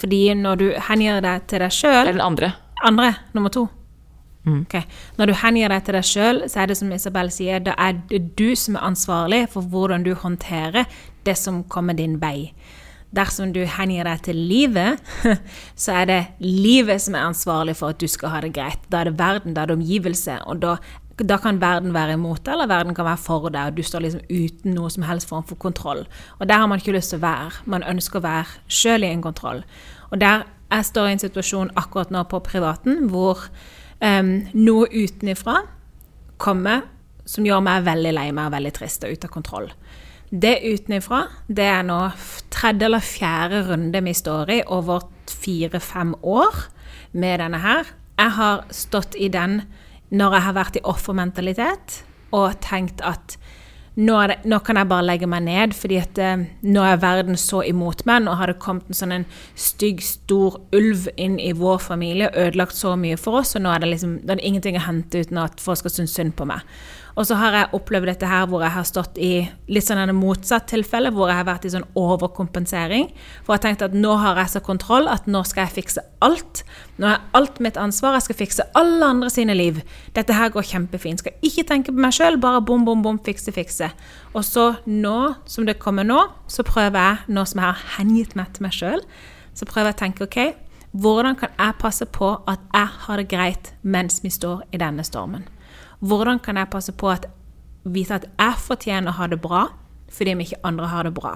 Fordi 0.00 0.24
når 0.40 0.58
du 0.58 0.66
hengir 0.88 1.20
deg 1.24 1.46
til 1.52 1.62
deg 1.62 1.76
sjøl 1.76 2.00
Eller 2.00 2.16
den 2.16 2.24
andre. 2.24 2.52
Andre, 2.82 3.12
nummer 3.36 3.52
to. 3.52 3.68
Ok. 4.48 4.80
Når 5.20 5.30
du 5.30 5.34
hengir 5.38 5.70
deg 5.70 5.84
til 5.86 5.96
deg 5.98 6.06
sjøl, 6.06 6.40
så 6.50 6.62
er 6.62 6.70
det 6.70 6.78
som 6.80 6.90
Isabel 6.94 7.30
sier, 7.30 7.60
da 7.62 7.76
er 7.78 8.00
det 8.10 8.24
du 8.38 8.56
som 8.58 8.78
er 8.78 8.88
ansvarlig 8.88 9.44
for 9.52 9.68
hvordan 9.70 10.06
du 10.06 10.16
håndterer 10.18 10.88
det 11.26 11.36
som 11.38 11.62
kommer 11.70 11.94
din 11.94 12.18
vei. 12.22 12.50
Dersom 13.12 13.52
du 13.52 13.60
hengir 13.68 14.08
deg 14.08 14.22
til 14.24 14.38
livet, 14.40 14.98
så 15.82 16.00
er 16.00 16.08
det 16.08 16.20
livet 16.40 17.02
som 17.04 17.14
er 17.14 17.28
ansvarlig 17.28 17.76
for 17.78 17.92
at 17.92 18.00
du 18.00 18.08
skal 18.08 18.32
ha 18.32 18.40
det 18.42 18.54
greit. 18.56 18.82
Da 18.90 19.02
er 19.02 19.10
det 19.10 19.18
verden, 19.20 19.54
da 19.54 19.62
er 19.62 19.70
det 19.70 19.78
omgivelse, 19.78 20.38
og 20.48 20.62
da, 20.64 20.78
da 21.28 21.36
kan 21.42 21.60
verden 21.60 21.94
være 21.94 22.16
imot 22.16 22.44
deg, 22.44 22.54
eller 22.54 22.70
verden 22.70 22.94
kan 22.96 23.06
være 23.06 23.20
for 23.20 23.48
deg, 23.52 23.72
og 23.72 23.76
du 23.76 23.82
står 23.86 24.04
liksom 24.04 24.24
uten 24.30 24.74
noe 24.76 24.90
som 24.90 25.04
helst 25.06 25.28
form 25.30 25.44
for 25.48 25.60
kontroll. 25.60 26.06
Og 26.38 26.48
der 26.48 26.62
har 26.62 26.70
man 26.70 26.82
ikke 26.82 26.94
lyst 26.96 27.12
til 27.14 27.20
å 27.20 27.26
være. 27.26 27.62
Man 27.64 27.86
ønsker 27.86 28.20
å 28.20 28.26
være 28.26 28.62
sjøl 28.68 29.06
i 29.06 29.12
en 29.12 29.24
kontroll. 29.24 29.62
Og 30.10 30.20
der 30.20 30.46
jeg 30.72 30.88
står 30.88 31.08
i 31.08 31.12
en 31.16 31.20
situasjon 31.20 31.74
akkurat 31.76 32.12
nå 32.14 32.22
på 32.30 32.40
privaten 32.46 33.08
hvor 33.12 33.44
um, 34.00 34.32
noe 34.56 34.88
utenifra 34.88 35.58
kommer 36.40 36.86
som 37.28 37.46
gjør 37.46 37.60
meg 37.64 37.84
veldig 37.86 38.14
lei 38.16 38.30
meg 38.34 38.48
og 38.48 38.56
veldig 38.56 38.72
trist 38.78 39.04
og 39.04 39.12
ute 39.12 39.28
av 39.28 39.34
kontroll. 39.34 39.68
Det 40.32 40.54
utenifra, 40.64 41.26
det 41.46 41.66
er 41.68 41.82
nå 41.84 41.98
tredje 42.52 42.88
eller 42.88 43.04
fjerde 43.04 43.66
runde 43.68 44.00
vi 44.00 44.14
står 44.16 44.54
i 44.54 44.60
over 44.64 45.04
fire-fem 45.28 46.14
år 46.24 46.64
med 47.12 47.42
denne 47.44 47.60
her. 47.60 47.90
Jeg 48.16 48.36
har 48.38 48.64
stått 48.72 49.16
i 49.20 49.28
den 49.32 49.60
når 50.12 50.36
jeg 50.36 50.46
har 50.46 50.56
vært 50.56 50.78
i 50.78 50.86
offermentalitet 50.88 52.02
og 52.36 52.56
tenkt 52.64 53.00
at 53.04 53.36
nå, 53.94 54.14
det, 54.28 54.38
nå 54.48 54.56
kan 54.64 54.78
jeg 54.80 54.88
bare 54.88 55.04
legge 55.04 55.28
meg 55.28 55.44
ned, 55.44 55.74
fordi 55.76 55.98
at 56.00 56.18
eh, 56.20 56.44
nå 56.64 56.84
er 56.86 57.00
verden 57.02 57.36
så 57.36 57.60
imot 57.68 58.06
meg. 58.08 58.22
Nå 58.24 58.36
har 58.40 58.48
det 58.48 58.62
kommet 58.62 58.88
en 58.88 58.96
sånn 58.96 59.12
en 59.18 59.26
stygg, 59.58 60.00
stor 60.04 60.56
ulv 60.72 61.10
inn 61.20 61.36
i 61.42 61.50
vår 61.56 61.82
familie 61.84 62.30
og 62.30 62.38
ødelagt 62.46 62.76
så 62.78 62.94
mye 62.96 63.20
for 63.20 63.42
oss, 63.42 63.52
og 63.56 63.66
nå 63.66 63.74
er 63.74 63.84
det 63.84 63.92
liksom 63.92 64.18
det 64.22 64.38
er 64.38 64.44
ingenting 64.48 64.80
å 64.80 64.86
hente 64.86 65.24
uten 65.24 65.42
at 65.44 65.60
folk 65.60 65.82
skal 65.82 65.96
synes 65.98 66.16
synd 66.16 66.36
på 66.38 66.48
meg. 66.48 66.64
Og 67.18 67.26
så 67.28 67.36
har 67.36 67.56
jeg 67.56 67.70
opplevd 67.76 68.08
dette 68.08 68.28
her 68.28 68.46
hvor 68.48 68.62
jeg 68.64 68.72
har 68.72 68.86
stått 68.88 69.18
i 69.20 69.32
litt 69.72 69.84
sånn 69.84 70.00
en 70.00 70.14
motsatt 70.16 70.68
tilfelle, 70.70 71.12
hvor 71.12 71.28
jeg 71.28 71.40
har 71.40 71.48
vært 71.48 71.66
i 71.68 71.72
sånn 71.74 71.84
overkompensering. 71.98 73.10
For 73.44 73.52
jeg 73.52 73.58
har 73.58 73.64
tenkt 73.66 73.84
at 73.86 73.96
nå 73.96 74.14
har 74.22 74.40
jeg 74.40 74.54
så 74.54 74.62
kontroll 74.64 75.10
at 75.12 75.28
nå 75.28 75.42
skal 75.48 75.66
jeg 75.66 75.76
fikse 75.82 76.04
alt. 76.24 76.62
Nå 77.02 77.10
er 77.10 77.20
alt 77.36 77.60
mitt 77.64 77.76
ansvar, 77.80 78.16
jeg 78.16 78.28
skal 78.28 78.40
fikse 78.40 78.68
alle 78.78 79.12
andre 79.14 79.30
sine 79.32 79.56
liv. 79.58 79.82
Dette 80.16 80.36
her 80.36 80.52
går 80.54 80.68
kjempefint. 80.72 81.20
Skal 81.20 81.36
ikke 81.44 81.66
tenke 81.68 81.92
på 81.92 82.00
meg 82.00 82.16
sjøl, 82.16 82.40
bare 82.40 82.64
bom, 82.64 82.86
bom, 82.88 83.04
bom, 83.04 83.20
fikse, 83.26 83.52
fikse. 83.54 83.92
Og 84.32 84.46
så 84.48 84.70
nå, 84.88 85.18
som 85.44 85.68
det 85.68 85.80
kommer 85.82 86.08
nå, 86.08 86.24
så 86.48 86.64
prøver 86.66 86.96
jeg, 86.98 87.32
nå 87.36 87.44
som 87.48 87.60
jeg 87.60 87.68
har 87.68 87.86
hengitt 87.98 88.36
meg 88.38 88.54
til 88.56 88.68
meg 88.68 88.76
sjøl, 88.76 89.04
så 89.52 89.68
prøver 89.68 89.92
jeg 89.92 89.98
å 89.98 90.02
tenke 90.06 90.28
ok, 90.28 90.40
hvordan 90.92 91.36
kan 91.40 91.52
jeg 91.56 91.80
passe 91.80 92.08
på 92.08 92.34
at 92.48 92.60
jeg 92.72 92.88
har 93.06 93.20
det 93.20 93.28
greit 93.28 93.74
mens 93.82 94.20
vi 94.24 94.32
står 94.32 94.64
i 94.72 94.80
denne 94.80 95.04
stormen? 95.04 95.44
Hvordan 96.02 96.42
kan 96.42 96.58
jeg 96.58 96.70
passe 96.72 96.92
på 96.92 97.10
at 97.12 97.28
vite 97.84 98.18
at 98.18 98.26
jeg 98.30 98.58
fortjener 98.62 99.12
å 99.12 99.18
ha 99.20 99.28
det 99.30 99.38
bra, 99.42 99.68
fordi 100.12 100.34
om 100.34 100.42
ikke 100.44 100.60
andre 100.68 100.88
har 100.92 101.06
det 101.08 101.14
bra. 101.16 101.32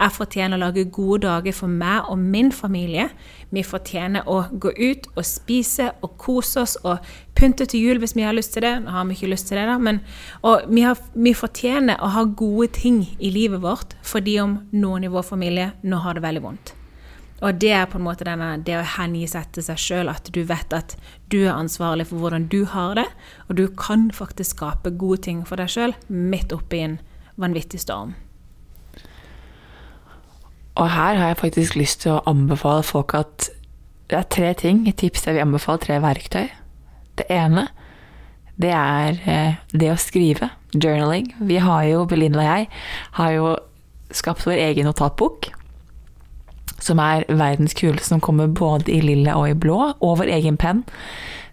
Jeg 0.00 0.14
fortjener 0.16 0.58
å 0.58 0.64
lage 0.64 0.86
gode 0.90 1.22
dager 1.26 1.54
for 1.54 1.70
meg 1.70 2.08
og 2.10 2.18
min 2.18 2.50
familie. 2.52 3.08
Vi 3.54 3.62
fortjener 3.62 4.26
å 4.26 4.40
gå 4.50 4.72
ut 4.74 5.06
og 5.14 5.22
spise 5.26 5.92
og 6.02 6.16
kose 6.18 6.64
oss 6.64 6.74
og 6.82 7.04
pynte 7.38 7.68
til 7.70 7.86
jul 7.86 8.02
hvis 8.02 8.16
vi 8.18 8.26
har 8.26 8.34
lyst 8.36 8.56
til 8.56 8.66
det. 8.66 8.74
Nå 8.82 8.96
har 8.96 9.06
vi 9.06 9.18
ikke 9.18 9.30
lyst 9.30 9.50
til 9.50 9.60
det, 9.60 9.68
da, 9.70 9.76
men 9.78 10.02
vi, 10.66 10.82
har, 10.82 10.98
vi 11.14 11.36
fortjener 11.38 12.02
å 12.02 12.10
ha 12.16 12.26
gode 12.26 12.72
ting 12.74 13.04
i 13.18 13.30
livet 13.30 13.62
vårt 13.62 13.94
fordi 14.06 14.40
om 14.42 14.58
noen 14.74 15.06
i 15.06 15.12
vår 15.12 15.30
familie 15.30 15.70
nå 15.86 16.02
har 16.02 16.18
det 16.18 16.26
veldig 16.26 16.44
vondt. 16.48 16.74
Og 17.44 17.58
det 17.60 17.72
er 17.76 17.88
på 17.90 17.98
en 17.98 18.06
måte 18.06 18.24
denne, 18.24 18.54
det 18.64 18.78
å 18.78 18.84
hengi 18.96 19.26
seg 19.28 19.50
til 19.52 19.66
sjøl, 19.76 20.08
at 20.08 20.30
du 20.32 20.40
vet 20.48 20.72
at 20.72 20.94
du 21.32 21.42
er 21.42 21.56
ansvarlig 21.56 22.08
for 22.08 22.22
hvordan 22.22 22.46
du 22.52 22.62
har 22.72 22.96
det, 22.96 23.08
og 23.48 23.58
du 23.58 23.66
kan 23.76 24.08
faktisk 24.14 24.56
skape 24.56 24.94
gode 24.96 25.20
ting 25.28 25.42
for 25.44 25.60
deg 25.60 25.68
sjøl 25.72 25.92
midt 26.08 26.54
oppi 26.56 26.80
en 26.84 26.96
vanvittig 27.36 27.82
storm. 27.82 28.14
Og 30.76 30.88
her 30.92 31.16
har 31.16 31.32
jeg 31.32 31.40
faktisk 31.40 31.76
lyst 31.76 32.02
til 32.04 32.16
å 32.16 32.24
anbefale 32.28 32.84
folk 32.84 33.14
at 33.16 33.50
det 34.10 34.18
er 34.18 34.28
tre 34.30 34.52
ting, 34.56 34.84
tips 34.92 35.26
jeg 35.26 35.36
vil 35.36 35.44
anbefale, 35.44 35.80
tre 35.82 35.96
verktøy. 36.04 36.46
Det 37.16 37.26
ene, 37.32 37.66
det 38.60 38.72
er 38.76 39.20
eh, 39.28 39.56
det 39.72 39.90
å 39.92 40.00
skrive. 40.00 40.52
Journaling. 40.76 41.30
Vi 41.48 41.56
har 41.62 41.86
jo, 41.88 42.04
Belinda 42.08 42.42
og 42.42 42.48
jeg, 42.48 42.68
har 43.16 43.30
jo 43.32 43.54
skapt 44.14 44.44
vår 44.44 44.60
egen 44.68 44.88
notatbok. 44.88 45.48
Som 46.80 47.00
er 47.00 47.24
verdens 47.28 47.74
kuleste, 47.74 48.08
som 48.08 48.20
kommer 48.20 48.46
både 48.46 48.92
i 48.92 49.00
lilla 49.00 49.36
og 49.36 49.50
i 49.50 49.54
blå. 49.54 49.92
Og 50.00 50.18
vår 50.20 50.32
egen 50.38 50.56
penn. 50.60 50.84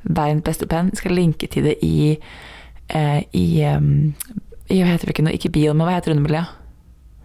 Verdens 0.03 0.43
beste 0.43 0.67
penn. 0.67 0.91
Skal 0.95 1.15
linke 1.15 1.47
til 1.47 1.63
det 1.69 1.77
i, 1.81 2.17
eh, 2.89 3.21
i, 3.33 3.47
um, 3.75 4.13
i 4.69 4.81
Hva 4.81 4.91
heter 4.91 5.07
det 5.07 5.15
ikke 5.15 5.27
nå? 5.27 5.31
Ikke 5.37 5.53
bio, 5.53 5.73
men 5.73 5.87
hva 5.87 5.95
heter 5.95 6.11
det 6.11 6.17
under 6.17 6.27
Miljø? 6.29 6.43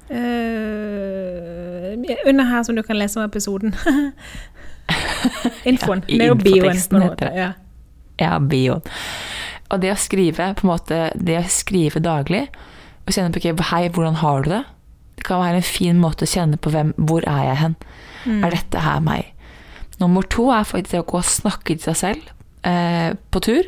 Eh, 0.09 1.93
under 2.27 2.45
her 2.45 2.63
som 2.63 2.77
du 2.77 2.83
kan 2.83 2.97
lese 2.99 3.21
om 3.21 3.25
episoden. 3.27 3.75
Infoen. 5.69 6.05
Ja, 6.09 6.15
det 6.15 6.23
er 6.23 6.29
jo 6.29 6.35
bioen. 6.35 6.81
på 6.91 6.97
en 6.97 7.03
måte. 7.03 7.25
det. 7.25 7.33
Ja. 7.35 7.53
Ja, 8.19 8.39
bioen. 8.39 8.83
Og 9.69 9.83
det 9.83 9.93
å 9.93 10.01
skrive 10.01 10.53
på 10.57 10.67
en 10.67 10.73
måte, 10.73 10.99
det 11.15 11.39
å 11.39 11.47
skrive 11.53 12.01
daglig 12.01 12.47
og 13.05 13.15
kjenne 13.15 13.33
på 13.33 13.41
okay, 13.41 13.55
hei, 13.71 13.89
hvordan 13.93 14.19
har 14.23 14.45
du 14.45 14.51
det? 14.53 14.63
Det 15.19 15.27
kan 15.27 15.43
være 15.43 15.61
en 15.61 15.67
fin 15.67 15.99
måte 16.01 16.27
å 16.27 16.31
kjenne 16.31 16.59
på 16.61 16.71
hvem, 16.75 16.95
hvor 16.97 17.27
er 17.27 17.49
jeg 17.51 17.61
hen? 17.65 17.77
Er 18.45 18.55
dette 18.55 18.83
her 18.85 19.01
meg? 19.03 19.33
Nummer 19.99 20.27
to 20.31 20.49
er 20.55 20.67
faktisk 20.69 20.95
det 20.95 21.03
å 21.03 21.09
gå 21.09 21.19
og 21.19 21.27
snakke 21.27 21.75
til 21.75 21.89
seg 21.89 21.99
selv 21.99 22.29
eh, 22.69 23.17
på 23.35 23.43
tur 23.43 23.67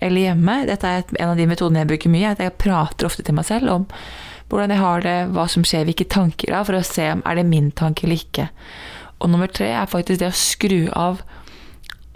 eller 0.00 0.28
hjemme. 0.28 0.54
Dette 0.68 0.88
er 0.88 1.02
et, 1.02 1.12
en 1.18 1.32
av 1.32 1.38
de 1.38 1.46
metodene 1.50 1.82
jeg 1.82 1.90
bruker 1.90 2.12
mye. 2.12 2.32
at 2.32 2.42
Jeg 2.42 2.56
prater 2.60 3.08
ofte 3.08 3.24
til 3.26 3.36
meg 3.36 3.48
selv 3.48 3.72
om 3.74 3.86
hvordan 4.48 4.72
jeg 4.72 4.80
har 4.80 5.04
det, 5.04 5.16
hva 5.36 5.44
som 5.50 5.64
skjer, 5.66 5.84
hvilke 5.84 6.08
tanker 6.08 6.48
jeg 6.48 6.56
har, 6.56 6.64
for 6.64 6.78
å 6.78 6.86
se 6.86 7.04
om 7.12 7.20
er 7.28 7.36
det 7.36 7.48
min 7.48 7.68
tanke 7.76 8.06
eller 8.06 8.22
ikke. 8.22 8.48
Og 9.18 9.32
nummer 9.32 9.50
tre 9.50 9.72
er 9.74 9.90
faktisk 9.90 10.22
det 10.22 10.30
å 10.30 10.38
skru 10.38 10.86
av 10.96 11.20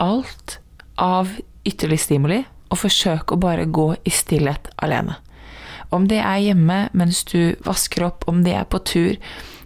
alt 0.00 0.56
av 0.96 1.34
ytterligere 1.68 2.06
stimuli 2.06 2.40
og 2.72 2.80
forsøke 2.80 3.36
å 3.36 3.42
bare 3.42 3.68
gå 3.68 3.90
i 4.08 4.12
stillhet 4.14 4.70
alene. 4.82 5.18
Om 5.92 6.08
det 6.08 6.20
er 6.24 6.40
hjemme 6.40 6.86
mens 6.96 7.22
du 7.28 7.54
vasker 7.66 8.06
opp, 8.06 8.26
om 8.30 8.42
det 8.46 8.54
er 8.56 8.68
på 8.68 8.80
tur, 8.88 9.16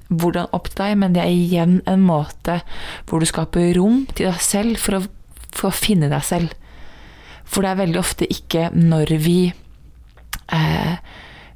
hvordan 0.09 0.51
opp 0.55 0.71
til 0.71 0.83
deg, 0.83 0.99
men 1.03 1.15
det 1.17 1.23
er 1.25 1.35
igjen 1.35 1.81
en 1.91 2.05
måte 2.07 2.61
hvor 3.07 3.23
du 3.23 3.27
skaper 3.29 3.75
rom 3.79 4.05
til 4.13 4.31
deg 4.31 4.43
selv 4.43 4.79
for 4.83 5.01
å, 5.01 5.03
for 5.51 5.71
å 5.71 5.77
finne 5.77 6.11
deg 6.13 6.27
selv. 6.27 6.55
For 7.47 7.63
det 7.63 7.73
er 7.73 7.83
veldig 7.83 8.01
ofte 8.01 8.29
ikke 8.31 8.69
når 8.75 9.13
vi 9.23 9.41
eh, 10.55 10.95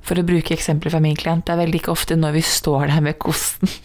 For 0.07 0.19
å 0.19 0.27
bruke 0.27 0.55
eksempler 0.55 0.95
fra 0.95 1.03
min 1.03 1.19
klient, 1.19 1.45
det 1.47 1.55
er 1.55 1.65
veldig 1.65 1.81
ikke 1.83 1.95
ofte 1.95 2.17
når 2.19 2.39
vi 2.39 2.45
står 2.47 2.87
der 2.91 3.03
med 3.05 3.19
kosten. 3.23 3.71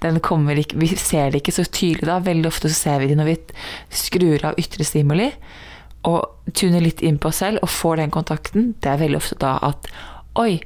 Ikke, 0.00 0.78
vi 0.80 0.86
ser 0.96 1.34
det 1.34 1.42
ikke 1.42 1.52
så 1.52 1.66
tydelig 1.68 2.06
da. 2.08 2.14
Veldig 2.24 2.48
ofte 2.48 2.70
så 2.70 2.76
ser 2.78 3.02
vi 3.02 3.10
det 3.10 3.16
når 3.18 3.26
vi 3.28 3.34
skrur 3.92 4.46
av 4.48 4.56
ytre 4.62 4.86
stimuli 4.88 5.26
og 6.08 6.52
tuner 6.56 6.80
litt 6.80 7.02
inn 7.04 7.18
på 7.20 7.28
oss 7.28 7.42
selv 7.42 7.60
og 7.62 7.68
får 7.68 7.96
den 8.00 8.10
kontakten. 8.14 8.74
Det 8.80 8.88
er 8.92 9.00
veldig 9.02 9.16
ofte 9.20 9.38
da 9.42 9.58
at 9.62 9.88
Oi, 10.38 10.60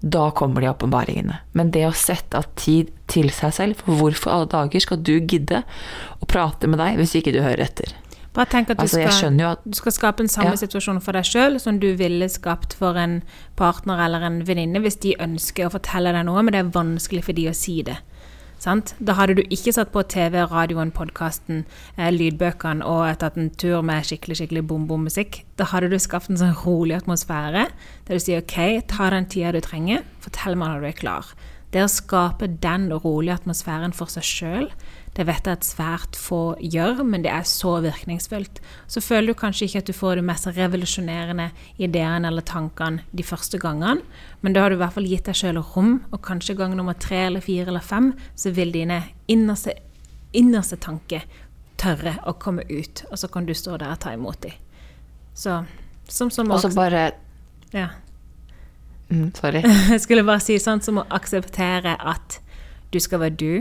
da 0.00 0.30
kommer 0.32 0.60
de 0.64 0.70
åpenbaringene. 0.70 1.36
Men 1.52 1.70
det 1.70 1.82
å 1.86 1.92
sette 1.94 2.38
av 2.40 2.46
tid 2.56 2.90
til 3.12 3.28
seg 3.30 3.52
selv, 3.52 3.76
for 3.84 3.92
hvorfor 4.00 4.32
alle 4.32 4.48
dager 4.48 4.80
skal 4.80 4.98
du 5.04 5.18
gidde 5.20 5.62
å 6.22 6.26
prate 6.30 6.66
med 6.70 6.80
deg 6.80 6.96
hvis 7.00 7.14
ikke 7.20 7.34
du 7.36 7.42
hører 7.44 7.66
etter? 7.68 7.92
Bare 8.36 8.48
tenk 8.52 8.70
at 8.70 8.76
du, 8.76 8.82
Altså, 8.84 9.00
skal, 9.08 9.40
at- 9.48 9.64
du 9.64 9.72
skal 9.76 9.92
skape 9.92 10.20
en 10.20 10.28
samme 10.28 10.50
Ja. 10.52 10.56
situasjon 10.60 11.00
for 11.02 11.12
deg 11.12 11.24
sjøl 11.24 11.60
som 11.60 11.78
du 11.78 11.94
ville 11.96 12.28
skapt 12.28 12.74
for 12.74 12.96
en 12.96 13.22
partner 13.56 13.98
eller 14.04 14.20
en 14.26 14.42
venninne 14.44 14.80
hvis 14.82 15.00
de 15.00 15.14
ønsker 15.18 15.66
å 15.68 15.72
fortelle 15.72 16.12
deg 16.12 16.26
noe, 16.26 16.42
men 16.42 16.52
det 16.52 16.60
er 16.66 16.70
vanskelig 16.80 17.24
for 17.24 17.32
de 17.32 17.46
å 17.48 17.54
si 17.54 17.82
det. 17.82 17.96
Sant? 18.58 18.94
Da 18.98 19.16
hadde 19.18 19.36
du 19.36 19.42
ikke 19.52 19.74
satt 19.76 19.90
på 19.92 20.02
TV, 20.08 20.40
radioen, 20.48 20.92
podkasten, 20.94 21.64
eh, 21.98 22.08
lydbøkene 22.14 22.84
og 22.88 23.18
tatt 23.20 23.36
en 23.36 23.50
tur 23.50 23.82
med 23.84 24.06
skikkelig 24.08 24.38
skikkelig 24.40 24.64
bom-bom-musikk. 24.70 25.42
Da 25.60 25.68
hadde 25.72 25.90
du 25.92 25.98
skapt 26.00 26.30
en 26.30 26.40
sånn 26.40 26.56
rolig 26.64 26.96
atmosfære 26.96 27.66
der 28.06 28.16
du 28.16 28.22
sier 28.22 28.40
OK, 28.40 28.86
ta 28.88 29.10
den 29.10 29.28
tida 29.28 29.52
du 29.52 29.60
trenger, 29.60 30.04
fortell 30.24 30.56
meg 30.56 30.72
når 30.72 30.80
du 30.80 30.88
er 30.88 31.00
klar. 31.02 31.34
Det 31.74 31.82
å 31.82 31.90
skape 31.90 32.48
den 32.62 32.86
rolige 32.92 33.34
atmosfæren 33.40 33.94
for 33.96 34.10
seg 34.12 34.24
sjøl, 34.26 34.68
det 35.16 35.24
vet 35.24 35.48
jeg 35.48 35.58
at 35.58 35.64
svært 35.66 36.16
få 36.20 36.40
gjør, 36.60 37.00
men 37.08 37.24
det 37.24 37.32
er 37.32 37.46
så 37.48 37.78
virkningsfullt. 37.84 38.60
Så 38.92 39.00
føler 39.00 39.32
du 39.32 39.40
kanskje 39.40 39.66
ikke 39.66 39.82
at 39.82 39.88
du 39.88 39.96
får 39.96 40.20
de 40.20 40.26
mest 40.28 40.48
revolusjonerende 40.56 41.48
ideene 41.82 42.28
eller 42.28 42.44
tankene 42.46 43.06
de 43.16 43.24
første 43.26 43.60
gangene, 43.62 44.04
men 44.44 44.54
da 44.54 44.62
har 44.62 44.70
du 44.70 44.76
i 44.76 44.82
hvert 44.82 44.94
fall 44.98 45.08
gitt 45.08 45.26
deg 45.28 45.40
sjøl 45.40 45.62
rom, 45.72 45.98
og 46.12 46.22
kanskje 46.26 46.58
gang 46.58 46.76
nummer 46.76 46.96
tre 47.00 47.24
eller 47.30 47.44
fire 47.44 47.72
eller 47.72 47.84
fem, 47.84 48.12
så 48.36 48.52
vil 48.56 48.74
dine 48.76 49.02
innerste, 49.32 49.74
innerste 50.36 50.78
tanker 50.84 51.24
tørre 51.80 52.18
å 52.28 52.36
komme 52.40 52.64
ut, 52.68 53.04
og 53.10 53.18
så 53.20 53.32
kan 53.32 53.48
du 53.48 53.56
stå 53.56 53.80
der 53.80 53.96
og 53.96 54.00
ta 54.04 54.12
imot 54.16 54.44
dem. 54.44 54.56
Så 55.36 55.62
som 56.08 56.30
som 56.30 56.50
Og 56.50 56.60
så 56.62 56.70
bare 56.74 57.10
ja. 57.72 57.88
Mm, 59.08 59.30
Sorry. 59.38 59.62
Jeg 59.92 60.02
skulle 60.04 60.26
bare 60.26 60.42
si 60.44 60.58
sånn 60.62 60.82
som 60.84 61.00
å 61.02 61.06
akseptere 61.14 61.96
at 61.98 62.40
du 62.94 63.00
skal 63.02 63.22
være 63.24 63.36
du, 63.40 63.52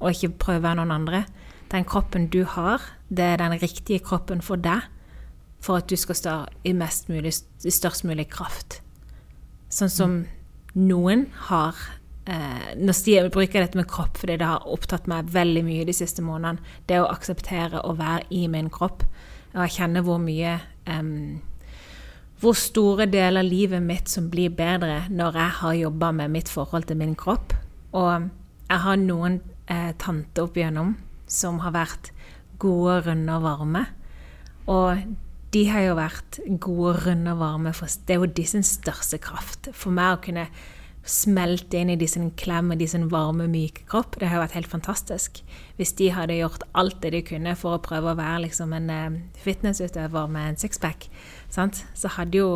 og 0.00 0.12
ikke 0.12 0.34
prøve 0.46 0.62
å 0.62 0.66
være 0.68 0.80
noen 0.82 0.94
andre. 0.94 1.24
Den 1.72 1.86
kroppen 1.88 2.28
du 2.30 2.44
har, 2.44 2.82
det 3.08 3.24
er 3.34 3.40
den 3.40 3.56
riktige 3.62 4.02
kroppen 4.04 4.42
for 4.44 4.60
deg, 4.60 4.86
for 5.64 5.80
at 5.80 5.88
du 5.88 5.96
skal 5.96 6.18
stå 6.18 6.38
i, 6.68 6.74
mest 6.76 7.08
mulig, 7.08 7.32
i 7.64 7.72
størst 7.72 8.04
mulig 8.04 8.28
kraft. 8.32 8.82
Sånn 9.72 9.90
som 9.90 10.18
noen 10.74 11.28
har 11.48 11.78
eh, 12.30 12.74
Nå 12.78 12.92
jeg 13.06 13.30
bruker 13.32 13.58
jeg 13.58 13.68
dette 13.68 13.78
med 13.78 13.88
kropp 13.90 14.18
fordi 14.20 14.36
det 14.40 14.48
har 14.48 14.66
opptatt 14.70 15.08
meg 15.10 15.30
veldig 15.34 15.64
mye 15.66 15.86
de 15.88 15.94
siste 15.96 16.22
månedene. 16.22 16.62
Det 16.86 17.00
å 17.00 17.08
akseptere 17.10 17.82
å 17.82 17.94
være 17.98 18.28
i 18.34 18.44
min 18.50 18.70
kropp. 18.70 19.06
Og 19.54 19.60
jeg 19.64 19.76
kjenner 19.78 20.04
hvor 20.04 20.20
mye 20.22 20.58
em, 20.90 21.40
hvor 22.44 22.56
store 22.60 23.06
deler 23.08 23.40
av 23.40 23.48
livet 23.48 23.80
mitt 23.80 24.10
som 24.12 24.28
blir 24.28 24.52
bedre 24.52 25.06
når 25.08 25.38
jeg 25.40 25.52
har 25.62 25.76
jobba 25.78 26.10
med 26.12 26.32
mitt 26.34 26.50
forhold 26.52 26.84
til 26.90 26.98
min 27.00 27.14
kropp. 27.16 27.54
Og 27.96 28.26
jeg 28.68 28.80
har 28.84 29.00
noen 29.00 29.38
eh, 29.72 29.92
tanter 29.96 30.44
opp 30.44 30.58
igjennom 30.58 30.94
som 31.30 31.62
har 31.64 31.72
vært 31.72 32.10
gode, 32.60 33.00
runde 33.06 33.38
og 33.38 33.46
varme. 33.46 33.84
Og 34.68 35.00
de 35.56 35.62
har 35.70 35.86
jo 35.86 35.96
vært 35.96 36.40
gode, 36.60 36.94
runde 37.06 37.32
og 37.32 37.40
varme, 37.40 37.72
for 37.76 37.88
det 38.06 38.16
er 38.16 38.20
jo 38.20 38.32
de 38.36 38.46
sin 38.48 38.66
største 38.66 39.20
kraft. 39.22 39.70
For 39.72 39.94
meg 39.94 40.18
å 40.18 40.22
kunne 40.26 40.48
smelte 41.04 41.78
inn 41.80 41.92
i 41.92 41.98
de 42.00 42.06
sin 42.08 42.30
klem 42.40 42.72
og 42.72 42.80
de 42.80 42.88
sin 42.88 43.08
varme, 43.12 43.46
myke 43.50 43.84
kropp, 43.90 44.16
det 44.20 44.30
har 44.32 44.40
vært 44.40 44.56
helt 44.56 44.70
fantastisk. 44.72 45.42
Hvis 45.76 45.92
de 45.98 46.08
hadde 46.16 46.38
gjort 46.38 46.64
alt 46.72 47.00
det 47.02 47.12
de 47.12 47.24
kunne 47.28 47.56
for 47.60 47.76
å 47.76 47.82
prøve 47.84 48.14
å 48.14 48.18
være 48.18 48.46
liksom 48.46 48.72
en 48.76 48.88
eh, 48.92 49.18
fitnessutøver 49.44 50.30
med 50.32 50.54
en 50.54 50.62
sixpack, 50.64 51.10
så 51.52 51.68
hadde 52.16 52.40
jo 52.40 52.48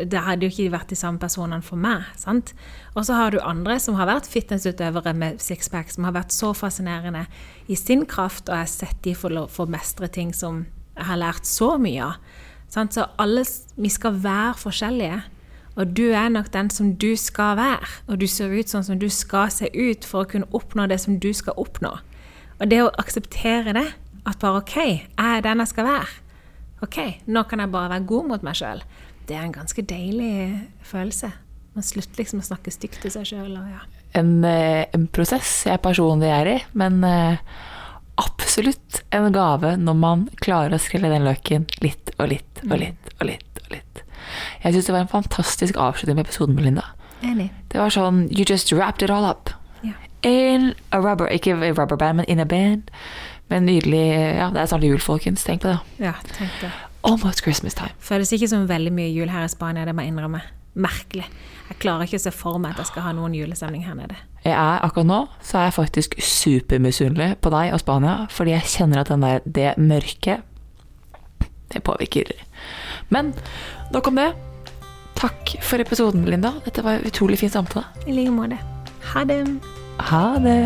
det 0.00 0.22
hadde 0.24 0.46
jo 0.46 0.52
ikke 0.52 0.72
vært 0.72 0.92
de 0.92 0.96
samme 0.96 1.20
personene 1.20 1.64
for 1.64 1.76
meg. 1.76 2.06
sant? 2.16 2.54
Og 2.94 3.04
så 3.04 3.16
har 3.18 3.32
du 3.32 3.40
andre 3.42 3.78
som 3.82 3.98
har 3.98 4.08
vært 4.08 4.30
fitnessutøvere 4.30 5.12
med 5.12 5.42
sixpack, 5.42 5.90
som 5.92 6.06
har 6.06 6.14
vært 6.16 6.32
så 6.32 6.52
fascinerende 6.56 7.26
i 7.68 7.76
sin 7.76 8.06
kraft, 8.06 8.48
og 8.48 8.54
jeg 8.54 8.64
har 8.64 8.70
sett 8.70 9.02
de 9.04 9.14
få 9.14 9.66
mestre 9.68 10.08
ting 10.08 10.32
som 10.32 10.64
jeg 10.96 11.04
har 11.10 11.20
lært 11.20 11.48
så 11.48 11.74
mye 11.80 12.06
av. 12.06 12.16
Sant? 12.70 12.94
Så 12.94 13.04
alle, 13.18 13.44
vi 13.76 13.90
skal 13.90 14.16
være 14.22 14.56
forskjellige. 14.62 15.20
Og 15.78 15.92
du 15.96 16.10
er 16.10 16.28
nok 16.32 16.50
den 16.52 16.70
som 16.70 16.94
du 17.00 17.12
skal 17.16 17.56
være. 17.58 17.90
Og 18.10 18.20
du 18.20 18.26
ser 18.30 18.52
ut 18.52 18.70
sånn 18.70 18.86
som 18.86 18.98
du 19.00 19.08
skal 19.12 19.52
se 19.54 19.70
ut 19.74 20.06
for 20.06 20.24
å 20.24 20.30
kunne 20.30 20.48
oppnå 20.56 20.88
det 20.90 20.98
som 21.02 21.18
du 21.22 21.30
skal 21.36 21.58
oppnå. 21.60 21.92
Og 22.60 22.70
det 22.70 22.82
å 22.84 22.90
akseptere 23.00 23.74
det, 23.76 23.86
at 24.28 24.42
bare 24.42 24.60
OK, 24.60 24.76
jeg 24.76 25.06
er 25.16 25.44
den 25.46 25.62
jeg 25.62 25.72
skal 25.72 25.88
være. 25.88 26.10
OK, 26.84 26.98
nå 27.28 27.44
kan 27.48 27.62
jeg 27.62 27.72
bare 27.72 27.92
være 27.94 28.08
god 28.08 28.28
mot 28.32 28.44
meg 28.44 28.58
sjøl. 28.58 28.82
Det 29.28 29.36
er 29.36 29.46
en 29.46 29.54
ganske 29.54 29.84
deilig 29.84 30.34
følelse. 30.84 31.30
Man 31.76 31.86
slutter 31.86 32.18
liksom 32.18 32.42
å 32.42 32.46
snakke 32.48 32.72
stygt 32.74 33.00
til 33.04 33.12
seg 33.14 33.28
sjøl. 33.30 33.52
Ja. 33.70 33.84
en, 34.18 34.44
eh, 34.44 34.86
en 34.92 35.06
prosess 35.06 35.66
jeg 35.68 35.82
personlig 35.84 36.32
er 36.34 36.48
i, 36.50 36.56
men 36.74 37.04
eh, 37.06 37.38
absolutt 38.20 39.04
en 39.14 39.30
gave 39.32 39.76
når 39.78 40.00
man 40.00 40.26
klarer 40.42 40.74
å 40.74 40.82
skrelle 40.82 41.12
den 41.12 41.28
løken 41.28 41.68
litt 41.84 42.10
og 42.18 42.32
litt 42.32 42.64
og 42.66 42.76
litt 42.82 43.14
og 43.18 43.28
litt. 43.30 43.49
Jeg 44.64 44.72
syns 44.74 44.86
det 44.86 44.94
var 44.94 45.00
en 45.06 45.08
fantastisk 45.12 45.76
avslutning 45.76 46.16
på 46.20 46.26
episoden, 46.28 46.54
Melinda. 46.56 46.84
Enig. 47.22 47.50
Det 47.72 47.80
var 47.80 47.90
sånn 47.92 48.22
You 48.32 48.44
just 48.48 48.72
wrapped 48.72 49.02
it 49.02 49.10
all 49.10 49.24
up. 49.28 49.50
Ja. 49.84 49.92
In 50.22 50.74
a 50.92 51.00
rubber 51.00 51.28
Ikke 51.32 51.52
a 51.56 51.72
rubber 51.72 51.96
band, 51.96 52.16
men 52.16 52.26
in 52.28 52.40
a 52.40 52.44
band. 52.48 52.90
Men 53.48 53.66
nydelig 53.66 54.04
Ja, 54.38 54.50
det 54.54 54.62
er 54.62 54.66
snart 54.70 54.84
jul, 54.86 55.00
folkens. 55.00 55.44
Tenk 55.44 55.62
på 55.62 55.68
det. 55.74 55.78
ja, 55.98 56.14
tenk 56.38 56.50
det. 56.62 56.70
Almost 57.04 57.42
Christmas 57.42 57.74
time. 57.74 57.94
Føles 57.98 58.32
ikke 58.32 58.48
som 58.48 58.66
veldig 58.68 58.92
mye 58.92 59.08
jul 59.12 59.28
her 59.32 59.44
i 59.44 59.48
Spania, 59.48 59.84
det 59.88 59.94
må 59.96 60.02
jeg 60.04 60.12
innrømme. 60.12 60.40
Merkelig. 60.74 61.24
Jeg 61.70 61.78
klarer 61.80 62.04
ikke 62.04 62.18
å 62.20 62.22
se 62.22 62.30
for 62.34 62.58
meg 62.58 62.72
at 62.74 62.82
jeg 62.82 62.90
skal 62.90 63.02
ha 63.06 63.12
noen 63.16 63.32
julestemning 63.34 63.86
her 63.86 63.94
nede. 63.96 64.18
Jeg 64.44 64.52
er 64.52 64.84
akkurat 64.84 65.06
nå 65.08 65.18
så 65.42 65.58
er 65.58 65.64
jeg 65.68 65.74
faktisk 65.78 66.14
supermisunnelig 66.24 67.38
på 67.40 67.50
deg 67.52 67.72
og 67.74 67.80
Spania, 67.82 68.26
fordi 68.30 68.52
jeg 68.54 68.68
kjenner 68.74 69.00
at 69.02 69.08
den 69.12 69.24
der, 69.24 69.40
det 69.44 69.72
mørket 69.78 70.44
det 71.72 71.82
påvirker. 71.86 72.30
Men 73.08 73.32
nok 73.92 74.06
om 74.06 74.20
det. 74.20 74.32
Takk 75.20 75.56
for 75.62 75.82
episoden, 75.82 76.24
Linda. 76.24 76.54
Dette 76.64 76.82
var 76.82 76.98
en 76.98 77.04
utrolig 77.04 77.38
fin 77.38 77.50
samtale. 77.50 77.84
I 78.06 78.12
like 78.12 78.30
måte. 78.30 78.58
Ha 79.12 79.24
det. 79.24 79.44
Ha 79.98 80.38
det. 80.38 80.64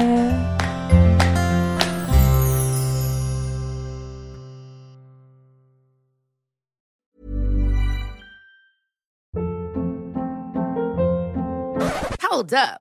Hold 12.30 12.52
up. 12.52 12.80